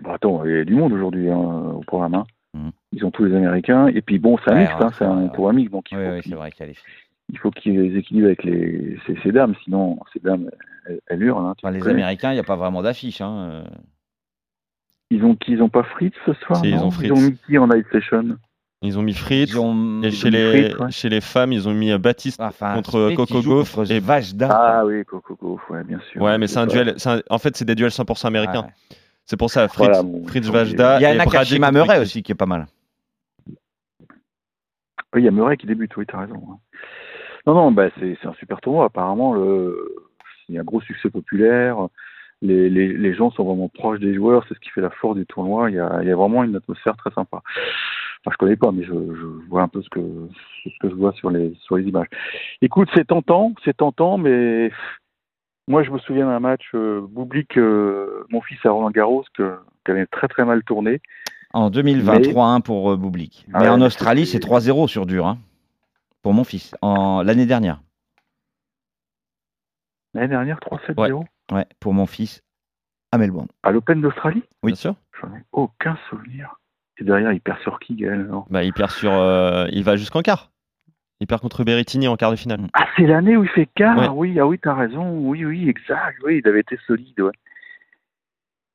Bah, 0.03 0.15
attends, 0.15 0.45
il 0.45 0.51
y 0.53 0.59
a 0.59 0.65
du 0.65 0.75
monde 0.75 0.93
aujourd'hui 0.93 1.31
hein, 1.31 1.37
au 1.39 1.81
programme. 1.81 2.15
hein. 2.15 2.25
Mhm. 2.53 2.71
Ils 2.93 3.05
ont 3.07 3.11
tous 3.11 3.25
les 3.25 3.35
Américains. 3.35 3.87
Et 3.89 4.03
puis 4.03 4.19
bon, 4.19 4.37
c'est 4.45 4.51
un 4.51 4.55
Ouais, 4.57 4.61
mixte, 4.63 4.77
hein, 4.81 4.91
c'est 4.99 5.05
un 5.05 5.29
tour 5.29 5.49
amique, 5.49 5.71
donc 5.71 5.91
il 5.91 5.97
Oui, 5.99 6.05
faut 6.05 6.11
oui, 6.13 6.21
qu'ils- 6.21 6.31
c'est 6.33 6.37
vrai 6.37 6.51
qu'il 6.53 6.61
y 6.61 6.63
a 6.65 6.67
les 6.67 6.75
filles. 6.75 6.85
il 7.31 7.39
faut 7.39 7.51
qu'ils 7.51 7.97
équilibrent 7.97 8.27
avec 8.27 8.45
les, 8.45 8.99
ces, 9.07 9.17
ces 9.23 9.33
dames, 9.33 9.55
sinon 9.65 9.99
ces 10.13 10.21
dames, 10.21 10.51
elles, 10.87 11.01
elles 11.07 11.23
hurlent. 11.23 11.47
hein, 11.47 11.55
Enfin, 11.57 11.71
les 11.73 11.79
connais. 11.81 11.95
Américains, 11.95 12.31
il 12.33 12.35
n'y 12.35 12.41
a 12.41 12.45
pas 12.45 12.57
vraiment 12.57 12.83
d'affiche. 12.83 13.21
Hein. 13.23 13.49
euh. 13.51 13.65
Ils 15.11 15.25
ont 15.25 15.35
qui 15.37 15.53
Ils 15.53 15.63
ont 15.63 15.69
pas 15.69 15.85
Fritz 15.85 16.15
ce 16.27 16.33
soir 16.35 16.59
Si, 16.61 16.69
ils 16.71 16.79
ont 16.83 16.91
Fritz. 16.91 17.09
Ils 17.09 17.13
ont 17.13 17.21
mis 17.21 17.37
qui 17.47 17.57
en 17.59 17.69
night 17.69 17.87
session? 17.93 18.37
Ils 18.85 18.99
ont 18.99 19.03
mis 19.03 19.15
Fritz. 19.15 19.51
Ils 19.51 19.59
ont- 19.59 20.03
Et 20.03 20.11
chez 20.11 20.27
mis 20.31 20.37
les, 20.37 20.51
Fritz, 20.69 20.79
ouais. 20.79 20.91
chez 20.91 21.09
les 21.09 21.21
femmes, 21.21 21.53
ils 21.53 21.69
ont 21.69 21.75
mis 21.75 21.91
euh, 21.91 21.99
Baptiste. 21.99 22.41
Enfin, 22.41 22.75
contre 22.75 23.07
Smith, 23.07 23.17
Coco 23.17 23.43
Gauff 23.43 23.79
et- 23.91 23.99
Vajda. 23.99 24.49
Ah 24.53 24.85
oui, 24.85 25.05
Coco 25.05 25.35
Gauff, 25.37 25.69
ouais, 25.71 25.83
bien 25.85 25.99
sûr. 26.13 26.21
Ouais, 26.23 26.37
mais 26.39 26.47
c'est 26.47 26.59
un 26.59 26.67
duel. 26.67 26.95
un- 27.07 27.21
En 27.31 27.39
fait, 27.39 27.57
c'est 27.57 27.65
des 27.65 27.75
duels 27.75 27.91
100% 27.91 28.29
américains. 28.29 28.63
Ouais. 28.63 28.97
C'est 29.25 29.39
pour 29.39 29.51
ça, 29.51 29.67
Fritz, 29.69 29.87
Voilà, 29.89 30.03
bon, 30.03 30.27
Fritz 30.27 30.47
Vajda. 30.49 30.99
Il 30.99 31.03
y 31.03 31.07
a 31.07 31.15
Nakashima 31.15 31.73
Murray 31.73 31.99
aussi 31.99 32.23
qui 32.23 32.33
est 32.33 32.37
pas 32.37 32.47
mal. 32.47 32.67
Oui, 35.15 35.23
il 35.23 35.25
y 35.25 35.29
a 35.29 35.31
Murray 35.31 35.57
qui 35.57 35.67
débute, 35.67 35.97
oui, 35.97 36.05
t'as 36.07 36.19
raison. 36.21 36.35
Non, 37.47 37.55
non, 37.55 37.73
bah, 37.73 37.89
c'est 37.99 38.17
c'est 38.21 38.29
un 38.29 38.35
super 38.35 38.61
tournoi. 38.61 38.87
Apparemment, 38.87 39.35
le... 39.35 39.77
il 40.49 40.55
y 40.55 40.59
a 40.59 40.61
un 40.61 40.65
gros 40.65 40.81
succès 40.81 41.09
populaire. 41.11 41.77
Les, 42.43 42.69
les, 42.69 42.93
les 42.93 43.15
gens 43.15 43.31
sont 43.31 43.45
vraiment 43.45 43.69
proches 43.69 44.01
des 44.01 44.15
joueurs. 44.15 44.45
C'est 44.49 44.55
ce 44.55 44.61
qui 44.61 44.71
fait 44.71 44.81
la 44.81 44.91
force 44.91 45.17
du 45.17 45.25
tournoi. 45.25 45.71
Il 45.71 45.77
y 45.77 45.79
a, 45.79 46.01
il 46.03 46.09
y 46.09 46.11
a 46.11 46.17
vraiment 46.17 46.43
une 46.45 46.57
atmosphère 46.57 46.97
très 46.97 47.11
sympa. 47.13 47.43
Enfin, 48.25 48.33
je 48.33 48.39
connais 48.39 48.57
pas, 48.57 48.73
mais 48.73 48.83
je, 48.85 48.93
je 48.93 49.49
vois 49.49 49.63
un 49.63 49.69
peu 49.69 49.83
ce 49.83 49.89
que, 49.91 50.01
ce 50.65 50.71
que 50.81 50.89
je 50.89 50.95
vois 50.95 51.13
sur 51.13 51.29
les, 51.31 51.55
sur 51.61 51.77
les 51.77 51.85
images. 51.85 52.07
Écoute, 52.63 52.89
c'est 52.95 53.07
tentant, 53.07 53.53
c'est 53.65 53.77
tentant, 53.77 54.17
mais 54.17 54.71
moi, 55.69 55.83
je 55.83 55.91
me 55.91 55.99
souviens 55.99 56.27
d'un 56.27 56.41
match 56.41 56.65
euh, 56.75 57.03
Boublik, 57.03 57.59
euh, 57.59 58.25
mon 58.31 58.41
fils 58.41 58.59
à 58.65 58.71
Roland 58.71 58.91
Garros, 58.91 59.25
qui 59.37 59.43
avait 59.91 60.07
très 60.07 60.29
très 60.29 60.45
mal 60.47 60.63
tourné. 60.65 61.03
En 61.53 61.69
2020, 61.71 62.13
Mais- 62.21 62.33
3-1 62.33 62.61
pour 62.63 62.93
euh, 62.93 62.97
Bublik. 62.97 63.47
Ah 63.53 63.61
Mais 63.61 63.69
en 63.69 63.81
Australie, 63.83 64.25
c'est 64.27 64.39
c'était- 64.39 64.47
3-0 64.47 64.89
sur 64.89 65.05
dur, 65.05 65.27
hein, 65.27 65.39
pour 66.23 66.33
mon 66.33 66.45
fils, 66.45 66.75
en 66.81 67.23
l'année 67.23 67.47
dernière. 67.47 67.81
L'année 70.15 70.29
dernière, 70.29 70.59
3-7-0 70.61 71.19
Ouais. 71.21 71.27
Ouais, 71.53 71.67
pour 71.81 71.93
mon 71.93 72.07
fils 72.07 72.43
à 73.13 73.19
Melbourne. 73.19 73.49
à 73.63 73.71
l'Open 73.71 74.01
d'Australie? 74.01 74.43
Oui. 74.63 74.73
Bien 74.73 74.77
sûr. 74.77 74.95
J'en 75.21 75.29
ai 75.35 75.43
aucun 75.53 75.97
souvenir. 76.09 76.57
Et 76.99 77.05
derrière, 77.05 77.33
il 77.33 77.41
perd 77.41 77.59
sur 77.61 77.79
qui, 77.81 77.95
Gaël 77.97 78.29
Bah, 78.51 78.63
il 78.63 78.73
perd 78.73 78.91
sur. 78.91 79.13
euh, 79.13 79.67
il 79.73 79.83
va 79.85 79.97
jusqu'en 79.97 80.23
quart. 80.23 80.51
Il 81.21 81.27
perd 81.27 81.41
contre 81.41 81.65
Berrettini 81.65 82.07
en 82.09 82.17
quart 82.17 82.31
de 82.31 82.37
finale. 82.37 82.61
Ah, 82.75 82.87
c'est 82.97 83.07
l'année 83.07 83.37
où 83.37 83.45
il 83.45 83.51
fait 83.51 83.69
quart 83.75 83.97
Ouais. 83.99 84.09
Oui, 84.13 84.39
ah 84.41 84.47
oui, 84.47 84.59
t'as 84.61 84.75
raison. 84.75 85.19
Oui, 85.19 85.45
oui, 85.45 85.69
exact. 85.69 86.17
Oui, 86.25 86.41
il 86.45 86.49
avait 86.49 86.61
été 86.61 86.77
solide, 86.87 87.21
ouais. 87.21 87.33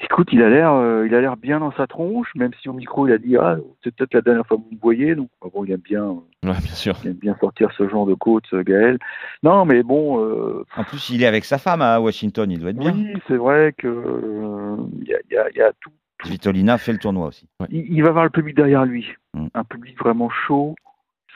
Écoute, 0.01 0.29
il 0.31 0.41
a 0.41 0.49
l'air, 0.49 0.71
euh, 0.71 1.05
il 1.05 1.13
a 1.13 1.19
l'air 1.19 1.35
bien 1.35 1.59
dans 1.59 1.73
sa 1.73 1.85
tronche, 1.85 2.33
même 2.33 2.51
si 2.61 2.69
au 2.69 2.73
micro 2.73 3.05
il 3.05 3.11
a 3.11 3.17
dit 3.17 3.35
ah 3.35 3.57
c'est 3.83 3.93
peut-être 3.93 4.13
la 4.13 4.21
dernière 4.21 4.47
fois 4.47 4.55
que 4.55 4.61
vous 4.63 4.71
me 4.75 4.79
voyez, 4.79 5.13
donc 5.13 5.29
ah 5.43 5.47
bon 5.53 5.65
il 5.65 5.71
aime 5.73 5.81
bien, 5.81 6.05
Ouais, 6.05 6.21
bien 6.43 6.55
sûr. 6.73 6.95
il 7.03 7.09
aime 7.09 7.17
bien 7.17 7.35
sortir 7.41 7.69
ce 7.77 7.87
genre 7.89 8.05
de 8.05 8.13
côte, 8.13 8.45
Gaël. 8.55 8.97
Non, 9.43 9.65
mais 9.65 9.83
bon, 9.83 10.23
euh, 10.23 10.63
En 10.77 10.85
plus, 10.85 11.09
il 11.09 11.21
est 11.21 11.25
avec 11.25 11.43
sa 11.43 11.57
femme 11.57 11.81
à 11.81 11.99
Washington, 11.99 12.49
il 12.49 12.59
doit 12.61 12.69
être 12.69 12.77
bien. 12.79 12.93
oui, 12.93 13.13
c'est 13.27 13.35
vrai 13.35 13.73
que 13.77 13.87
euh, 13.89 14.77
il 15.01 15.07
y, 15.09 15.13
a, 15.13 15.17
il 15.29 15.33
y 15.33 15.37
a- 15.37 15.49
il 15.49 15.57
y 15.57 15.61
a 15.61 15.73
tout. 15.81 15.91
Svitolina 16.23 16.77
fait 16.77 16.91
le 16.91 16.99
tournoi 16.99 17.27
aussi. 17.27 17.47
Il, 17.69 17.85
il 17.93 18.01
va 18.03 18.09
avoir 18.09 18.23
le 18.25 18.29
public 18.29 18.55
derrière 18.55 18.85
lui, 18.85 19.05
Mm. 19.35 19.47
un 19.53 19.63
public 19.63 19.97
vraiment 19.99 20.29
chaud. 20.29 20.75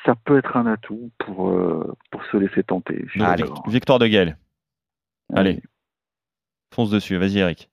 Ça 0.06 0.16
peut 0.16 0.38
être 0.38 0.58
un 0.58 0.66
atout 0.66 1.12
pour 1.20 1.50
euh, 1.50 1.94
pour 2.12 2.26
se 2.26 2.38
laisser 2.38 2.64
tenter. 2.64 3.06
Allez. 3.20 3.44
d'accord. 3.44 3.64
Victoire 3.70 4.00
de 4.00 4.08
Gaël. 4.08 4.36
Allez. 5.34 5.62
Fonce 6.74 6.90
dessus. 6.90 7.18
Vas-y, 7.18 7.38
Eric. 7.38 7.70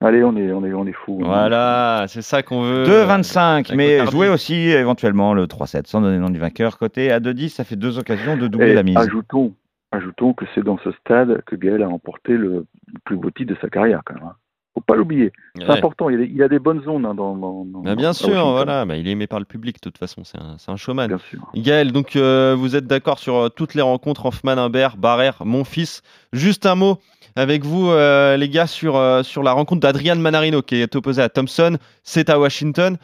Allez, 0.00 0.24
on 0.24 0.36
est, 0.36 0.50
on 0.52 0.64
est, 0.64 0.72
on 0.72 0.86
est 0.86 0.92
fou. 0.92 1.20
Voilà, 1.22 2.04
c'est 2.08 2.20
ça 2.20 2.42
qu'on 2.42 2.62
veut. 2.62 2.84
2-25, 2.84 3.40
avec 3.40 3.74
mais 3.74 4.04
jouez 4.06 4.28
aussi 4.28 4.54
éventuellement 4.54 5.32
le 5.34 5.46
3-7 5.46 5.86
sans 5.86 6.00
donner 6.00 6.16
le 6.16 6.22
nom 6.22 6.30
du 6.30 6.38
vainqueur. 6.40 6.76
Côté 6.78 7.10
à 7.12 7.20
2-10, 7.20 7.50
ça 7.50 7.64
fait 7.64 7.76
deux 7.76 7.98
occasions 7.98 8.36
de 8.36 8.46
doubler 8.48 8.70
Et 8.72 8.74
la 8.74 8.82
mise. 8.82 8.96
Ajoutons, 8.98 9.54
ajoutons 9.92 10.34
que 10.34 10.44
c'est 10.54 10.64
dans 10.64 10.78
ce 10.78 10.90
stade 10.92 11.42
que 11.46 11.56
Gaël 11.56 11.82
a 11.82 11.86
remporté 11.88 12.36
le 12.36 12.66
plus 13.04 13.16
beau 13.16 13.30
titre 13.30 13.54
de 13.54 13.60
sa 13.60 13.68
carrière, 13.70 14.02
quand 14.04 14.14
même. 14.14 14.32
Faut 14.74 14.80
pas 14.80 14.96
l'oublier. 14.96 15.32
C'est 15.56 15.64
Ouais. 15.64 15.78
important. 15.78 16.10
Il, 16.10 16.20
il 16.34 16.42
a 16.42 16.48
des 16.48 16.58
bonnes 16.58 16.82
zones 16.82 17.06
hein, 17.06 17.14
dans, 17.14 17.36
dans, 17.36 17.64
dans- 17.64 17.80
Bah, 17.82 17.94
bien 17.94 18.12
sûr, 18.12 18.50
voilà. 18.50 18.84
Bah, 18.84 18.96
il 18.96 19.06
est 19.06 19.12
aimé 19.12 19.26
par 19.28 19.38
le 19.38 19.44
public, 19.44 19.76
de 19.76 19.80
toute 19.80 19.98
façon. 19.98 20.24
C'est 20.24 20.38
un, 20.38 20.56
c'est 20.58 20.70
un 20.72 20.76
showman. 20.76 21.06
Bien 21.06 21.18
sûr. 21.18 21.40
Gaël, 21.54 21.92
donc 21.92 22.16
euh, 22.16 22.56
vous 22.58 22.74
êtes 22.74 22.86
d'accord 22.88 23.18
sur 23.20 23.36
euh, 23.36 23.48
toutes 23.48 23.74
les 23.74 23.82
rencontres 23.82 24.26
Hoffman, 24.26 24.58
Humbert, 24.58 24.96
Barrère, 24.96 25.42
mon 25.44 25.62
fils. 25.62 26.02
Juste 26.32 26.66
un 26.66 26.74
mot 26.74 26.98
avec 27.36 27.64
vous, 27.64 27.88
euh, 27.90 28.36
les 28.36 28.48
gars, 28.48 28.66
sur, 28.66 28.96
euh, 28.96 29.22
sur 29.22 29.42
la 29.44 29.52
rencontre 29.52 29.80
d'Adrian 29.80 30.16
Manarino 30.16 30.60
qui 30.62 30.74
est 30.76 30.96
opposé 30.96 31.22
à 31.22 31.28
Thompson. 31.28 31.78
C'est 32.02 32.28
à 32.28 32.40
Washington. 32.40 32.96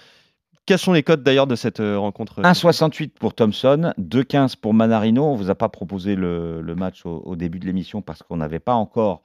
Quels 0.66 0.78
sont 0.78 0.92
les 0.92 1.02
codes 1.04 1.22
d'ailleurs 1.22 1.46
de 1.48 1.54
cette 1.56 1.78
rencontre? 1.80 2.40
1,68 2.42 3.10
pour 3.18 3.34
Thompson, 3.34 3.92
2,15 3.98 4.56
pour 4.60 4.74
Manarino. 4.74 5.24
On 5.24 5.34
vous 5.34 5.50
a 5.50 5.54
pas 5.54 5.68
proposé 5.68 6.14
le, 6.16 6.60
le 6.62 6.74
match 6.74 7.06
au, 7.06 7.22
au 7.24 7.34
début 7.36 7.58
de 7.60 7.66
l'émission 7.66 8.02
parce 8.02 8.22
qu'on 8.22 8.36
n'avait 8.36 8.60
pas 8.60 8.74
encore, 8.74 9.22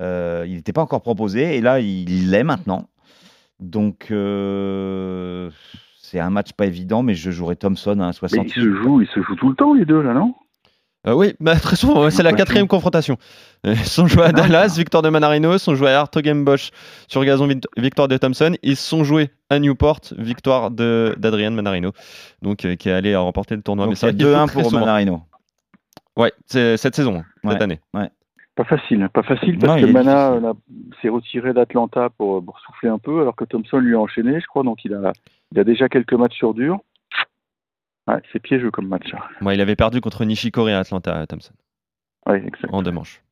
euh, 0.00 0.44
il 0.46 0.54
n'était 0.54 0.72
pas 0.72 0.82
encore 0.82 1.02
proposé 1.02 1.56
et 1.56 1.60
là 1.60 1.80
il 1.80 2.30
l'est 2.30 2.44
maintenant. 2.44 2.88
Donc 3.60 4.08
euh, 4.10 5.50
c'est 6.00 6.18
un 6.20 6.30
match 6.30 6.52
pas 6.52 6.66
évident, 6.66 7.02
mais 7.02 7.14
je 7.14 7.30
jouerai 7.30 7.56
Thompson 7.56 7.98
à 8.00 8.10
Mais 8.10 8.28
il 8.32 8.38
1,68. 8.40 8.48
se 8.54 8.74
joue, 8.82 9.00
il 9.00 9.06
se 9.08 9.22
joue 9.22 9.34
tout 9.36 9.48
le 9.48 9.54
temps 9.54 9.74
les 9.74 9.84
deux 9.84 10.02
là, 10.02 10.14
non? 10.14 10.34
Euh, 11.06 11.12
Oui, 11.12 11.34
bah, 11.38 11.54
très 11.56 11.76
souvent, 11.76 12.02
ouais, 12.02 12.10
c'est 12.10 12.22
la 12.22 12.30
Confrontation. 12.30 12.36
quatrième 12.36 12.66
confrontation. 12.68 13.16
Ils 13.64 13.76
sont 13.76 14.06
joués 14.06 14.24
à 14.24 14.32
Dallas, 14.32 14.74
victoire 14.76 15.02
de 15.02 15.10
Manarino, 15.10 15.52
ils 15.52 15.58
sont 15.58 15.74
joués 15.74 15.88
à 15.90 16.00
Hertogenbosch 16.00 16.70
sur 17.08 17.22
gazon, 17.26 17.46
vict- 17.46 17.66
victoire 17.76 18.08
de 18.08 18.16
Thompson. 18.16 18.54
Ils 18.62 18.76
sont 18.76 19.04
joués 19.04 19.30
à 19.50 19.58
Newport, 19.58 20.00
victoire 20.16 20.70
de- 20.70 21.14
d'Adrian 21.18 21.50
Manarino, 21.50 21.92
donc 22.40 22.64
euh, 22.64 22.74
qui 22.76 22.88
est 22.88 22.92
allé 22.92 23.14
remporter 23.14 23.54
le 23.54 23.60
tournoi. 23.62 23.84
Donc 23.84 23.92
Mais 23.92 23.96
c'est 23.96 24.06
c'est 24.06 24.12
vrai 24.12 24.16
qu'il 24.16 24.26
joue 24.26 24.32
2-1 24.32 24.46
très 24.46 24.60
pour 24.62 24.70
souvent. 24.70 24.80
Manarino. 24.80 25.22
Ouais, 26.16 26.32
c'est 26.46 26.78
cette 26.78 26.96
saison, 26.96 27.22
cette 27.42 27.52
Ouais. 27.92 28.10
Pas 28.56 28.64
facile, 28.64 29.08
pas 29.12 29.22
facile 29.24 29.58
parce 29.58 29.80
Non, 29.80 29.86
que 29.86 29.92
Mana 29.92 30.32
euh, 30.34 30.54
s'est 31.02 31.08
retiré 31.08 31.52
d'Atlanta 31.52 32.08
pour, 32.10 32.44
pour 32.44 32.60
souffler 32.60 32.88
un 32.88 32.98
peu, 32.98 33.20
alors 33.20 33.34
que 33.34 33.44
Thompson 33.44 33.78
lui 33.78 33.94
a 33.96 33.98
enchaîné, 33.98 34.40
je 34.40 34.46
crois, 34.46 34.62
donc 34.62 34.84
il 34.84 34.94
a, 34.94 35.12
il 35.50 35.58
a 35.58 35.64
déjà 35.64 35.88
quelques 35.88 36.12
matchs 36.12 36.36
sur 36.36 36.54
dur. 36.54 36.78
Ouais, 38.06 38.20
c'est 38.32 38.38
piégeux 38.40 38.70
comme 38.70 38.86
match. 38.86 39.12
hein. 39.14 39.50
Il 39.52 39.60
avait 39.60 39.74
perdu 39.76 40.00
contre 40.00 40.24
Nishikori 40.24 40.72
à 40.72 40.78
Atlanta, 40.80 41.18
à 41.18 41.26
Thompson, 41.26 41.54
Ouais, 42.26 42.44
exact. 42.46 42.72
en 42.72 42.82
deux 42.82 42.92
manches. 42.92 43.22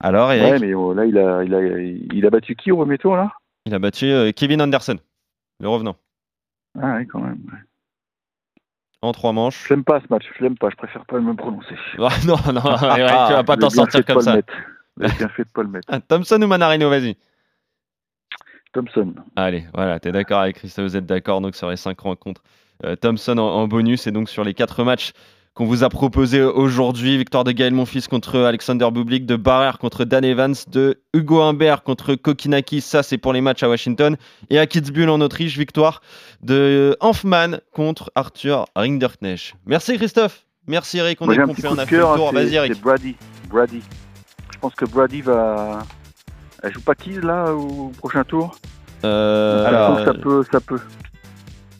Alors 0.00 0.32
Eric, 0.32 0.52
Ouais, 0.52 0.58
mais 0.66 0.74
oh, 0.74 0.94
là, 0.94 1.04
il 1.04 1.18
a, 1.18 1.44
il, 1.44 1.54
a, 1.54 1.60
il 1.80 2.26
a 2.26 2.30
battu 2.30 2.56
qui 2.56 2.72
au 2.72 2.76
premier 2.76 2.98
tour, 2.98 3.16
là? 3.16 3.32
Il 3.66 3.74
a 3.74 3.78
battu 3.78 4.06
euh, 4.06 4.32
Kevin 4.32 4.62
Anderson, 4.62 4.96
le 5.60 5.68
revenant, 5.68 5.96
Ah 6.80 6.96
oui, 6.96 7.06
quand 7.06 7.20
même. 7.20 7.38
ouais. 7.52 7.58
En 9.02 9.12
trois 9.12 9.32
manches. 9.32 9.64
Je 9.68 9.74
l'aime 9.74 9.84
pas 9.84 10.00
ce 10.00 10.06
match, 10.10 10.24
je 10.38 10.42
l'aime 10.44 10.56
pas, 10.56 10.70
je 10.70 10.76
préfère 10.76 11.04
pas 11.04 11.20
me 11.20 11.34
prononcer. 11.34 11.74
Ah, 11.98 12.08
non, 12.26 12.36
non, 12.52 12.96
Eric, 12.96 13.26
tu 13.28 13.32
vas 13.34 13.44
pas 13.44 13.56
t'en 13.56 13.70
sortir 13.70 14.04
comme 14.04 14.24
pas 14.24 14.36
le 14.36 14.42
ça. 15.08 15.16
bien 15.18 15.28
fait 15.28 15.44
de 15.44 15.48
pas 15.50 15.62
le 15.62 15.68
mettre. 15.68 15.88
Ah, 15.90 16.00
Thompson 16.08 16.40
ou 16.40 16.46
Manarino, 16.46 16.88
vas-y. 16.88 17.16
Thompson. 18.72 19.14
Allez, 19.36 19.64
voilà, 19.74 20.00
t'es 20.00 20.12
d'accord 20.12 20.40
avec 20.40 20.56
Christophe, 20.56 20.86
vous 20.86 20.96
êtes 20.96 21.04
d'accord 21.06 21.40
donc 21.42 21.54
sur 21.54 21.68
les 21.68 21.76
cinq 21.76 22.00
rencontres. 22.00 22.42
Euh, 22.84 22.96
Thompson 22.96 23.36
en, 23.38 23.42
en 23.42 23.68
bonus 23.68 24.06
et 24.06 24.12
donc 24.12 24.28
sur 24.30 24.44
les 24.44 24.54
quatre 24.54 24.82
matchs 24.82 25.12
qu'on 25.54 25.66
vous 25.66 25.84
a 25.84 25.88
proposés 25.90 26.42
aujourd'hui. 26.42 27.18
Victoire 27.18 27.44
de 27.44 27.52
Gaël 27.52 27.74
Monfils 27.74 28.08
contre 28.08 28.38
Alexander 28.40 28.88
Bublik, 28.90 29.26
de 29.26 29.36
Barrère 29.36 29.78
contre 29.78 30.04
Dan 30.04 30.24
Evans, 30.24 30.54
de 30.70 31.00
Hugo 31.12 31.40
Humbert 31.42 31.82
contre 31.82 32.14
Kokinaki, 32.14 32.80
ça 32.80 33.02
c'est 33.02 33.18
pour 33.18 33.32
les 33.34 33.40
matchs 33.42 33.62
à 33.62 33.68
Washington. 33.68 34.16
Et 34.50 34.58
à 34.58 34.66
Kitzbühel 34.66 35.10
en 35.10 35.20
Autriche, 35.20 35.58
victoire 35.58 36.00
de 36.42 36.96
Hanfman 37.00 37.58
contre 37.72 38.10
Arthur 38.14 38.64
Rinderknecht. 38.74 39.54
Merci 39.66 39.96
Christophe, 39.98 40.46
merci 40.66 40.98
Eric, 40.98 41.20
on 41.20 41.26
Moi, 41.26 41.34
est 41.34 41.42
complet, 41.42 41.68
on 41.68 41.78
a 41.78 41.84
fait 41.86 41.96
le 41.98 42.02
tour. 42.16 42.32
Vas-y 42.32 42.54
Eric. 42.54 42.72
c'est 42.74 42.80
Brady. 42.82 43.16
Brady. 43.50 43.82
Je 44.54 44.58
pense 44.58 44.74
que 44.74 44.84
Brady 44.86 45.20
va. 45.20 45.80
Elle 46.62 46.72
joue 46.72 46.80
pas 46.80 46.94
Keys 46.94 47.20
là 47.20 47.52
au 47.52 47.90
prochain 47.98 48.22
tour? 48.24 48.54
Euh, 49.04 49.64
Je 49.64 49.68
Alors, 49.68 49.88
pense 49.88 49.98
que 49.98 50.04
ça 50.04 50.14
peut, 50.14 50.44
ça 50.52 50.60
peut, 50.60 50.78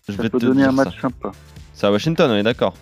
je 0.08 0.12
ça 0.12 0.22
vais 0.22 0.28
peut 0.28 0.40
te 0.40 0.44
donner 0.44 0.64
un 0.64 0.66
ça. 0.66 0.84
match 0.84 1.00
sympa. 1.00 1.30
C'est 1.72 1.86
à 1.86 1.92
Washington, 1.92 2.30
on 2.32 2.34
est 2.36 2.42
d'accord. 2.42 2.74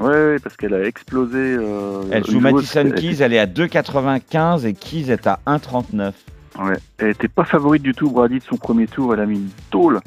Ouais, 0.00 0.06
ouais, 0.08 0.38
parce 0.42 0.56
qu'elle 0.56 0.74
a 0.74 0.84
explosé. 0.84 1.36
euh, 1.38 2.02
elle 2.10 2.24
joue 2.26 2.40
Madison 2.40 2.90
Keys, 2.90 3.22
elle 3.22 3.34
est 3.34 3.38
à 3.38 3.46
2,95 3.46 4.64
et 4.66 4.72
Keys 4.74 5.10
est 5.10 5.26
à 5.26 5.40
1,39. 5.46 6.12
Ouais, 6.58 6.76
elle 6.98 7.10
était 7.10 7.28
pas 7.28 7.44
favorite 7.44 7.82
du 7.82 7.92
tout, 7.92 8.10
Brady, 8.10 8.38
de 8.38 8.44
son 8.44 8.56
premier 8.56 8.86
tour. 8.86 9.14
Elle 9.14 9.20
a 9.20 9.26
mis 9.26 9.36
une 9.36 9.50
tôle 9.70 10.00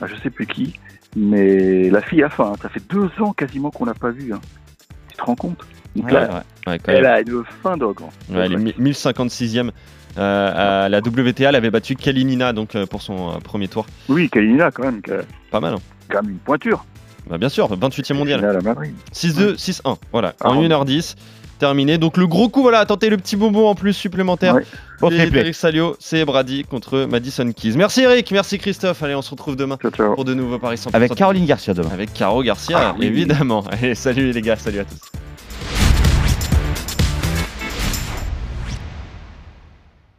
à 0.00 0.06
je 0.06 0.14
sais 0.22 0.30
plus 0.30 0.46
qui. 0.46 0.74
Mais 1.16 1.90
la 1.90 2.00
fille 2.00 2.22
a 2.22 2.28
faim. 2.30 2.52
hein. 2.54 2.58
Ça 2.62 2.68
fait 2.68 2.82
deux 2.88 3.10
ans 3.20 3.32
quasiment 3.32 3.70
qu'on 3.70 3.84
l'a 3.84 3.94
pas 3.94 4.10
vue. 4.10 4.32
hein. 4.32 4.40
Tu 5.10 5.16
te 5.16 5.22
rends 5.22 5.34
compte? 5.34 5.58
Donc 5.96 6.06
Ouais, 6.06 6.12
là, 6.12 6.20
ouais. 6.66 6.72
Ouais, 6.72 6.78
quand 6.78 6.92
Elle 6.92 7.02
même. 7.02 7.12
a 7.12 7.20
une 7.20 7.42
faim 7.62 7.76
d'ogre. 7.76 8.04
hein. 8.30 8.34
Ouais, 8.34 8.46
elle 8.46 8.52
est 8.52 8.56
mi- 8.56 8.74
1056e. 8.78 9.70
Euh, 10.16 10.84
à 10.84 10.88
la 10.88 10.98
WTA, 11.00 11.48
elle 11.50 11.54
avait 11.56 11.70
battu 11.70 11.94
Kalinina 11.94 12.52
donc 12.52 12.74
euh, 12.74 12.86
pour 12.86 13.02
son 13.02 13.30
euh, 13.30 13.38
premier 13.38 13.68
tour. 13.68 13.86
Oui, 14.08 14.28
Kalina, 14.28 14.70
quand 14.70 14.84
même, 14.84 15.00
Pas 15.50 15.60
mal, 15.60 15.74
hein. 15.74 15.78
quand 16.08 16.22
même 16.22 16.32
une 16.32 16.38
pointure. 16.38 16.84
Bah, 17.28 17.38
bien 17.38 17.48
sûr, 17.48 17.68
28e 17.68 18.14
mondial. 18.14 18.40
Finale 18.40 18.56
à 18.56 18.60
Madrid. 18.60 18.94
6-2, 19.12 19.56
6-1. 19.56 19.96
Voilà, 20.12 20.34
Ah, 20.40 20.50
en 20.50 20.58
ouais. 20.60 20.68
1h10. 20.68 21.14
Terminé. 21.58 21.98
Donc 21.98 22.16
le 22.16 22.28
gros 22.28 22.48
coup, 22.48 22.62
voilà, 22.62 22.86
tentez 22.86 23.10
le 23.10 23.16
petit 23.16 23.34
bonbon 23.34 23.66
en 23.68 23.74
plus 23.74 23.92
supplémentaire. 23.92 24.54
Ouais. 25.02 25.12
Eric 25.12 25.54
Salio, 25.56 25.96
c'est 25.98 26.24
Brady 26.24 26.62
contre 26.62 27.06
Madison 27.10 27.50
Keys. 27.52 27.72
Merci 27.76 28.02
Eric, 28.02 28.30
merci 28.30 28.58
Christophe. 28.58 29.02
Allez, 29.02 29.16
on 29.16 29.22
se 29.22 29.30
retrouve 29.30 29.56
demain 29.56 29.76
Ciao, 29.82 29.90
ciao. 29.90 30.14
pour 30.14 30.24
de 30.24 30.34
nouveaux 30.34 30.60
paris 30.60 30.76
100%. 30.76 30.90
Avec 30.94 31.14
Caroline 31.16 31.46
Garcia 31.46 31.74
demain. 31.74 31.90
Avec 31.92 32.12
Caro 32.12 32.44
Garcia, 32.44 32.78
Ah 32.78 32.94
oui. 32.96 33.06
évidemment. 33.06 33.64
Allez, 33.72 33.96
salut 33.96 34.30
les 34.30 34.40
gars, 34.40 34.54
salut 34.56 34.78
à 34.78 34.84
tous. 34.84 35.00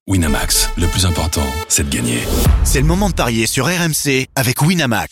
Winamax, 0.08 0.72
le 0.78 0.88
plus 0.88 1.06
important, 1.06 1.44
c'est 1.68 1.88
de 1.88 1.96
gagner. 1.96 2.20
C'est 2.64 2.80
le 2.82 2.88
moment 2.88 3.10
de 3.10 3.14
parier 3.14 3.46
sur 3.46 3.66
RMC 3.68 4.28
avec 4.36 4.62
Winamax. 4.62 5.12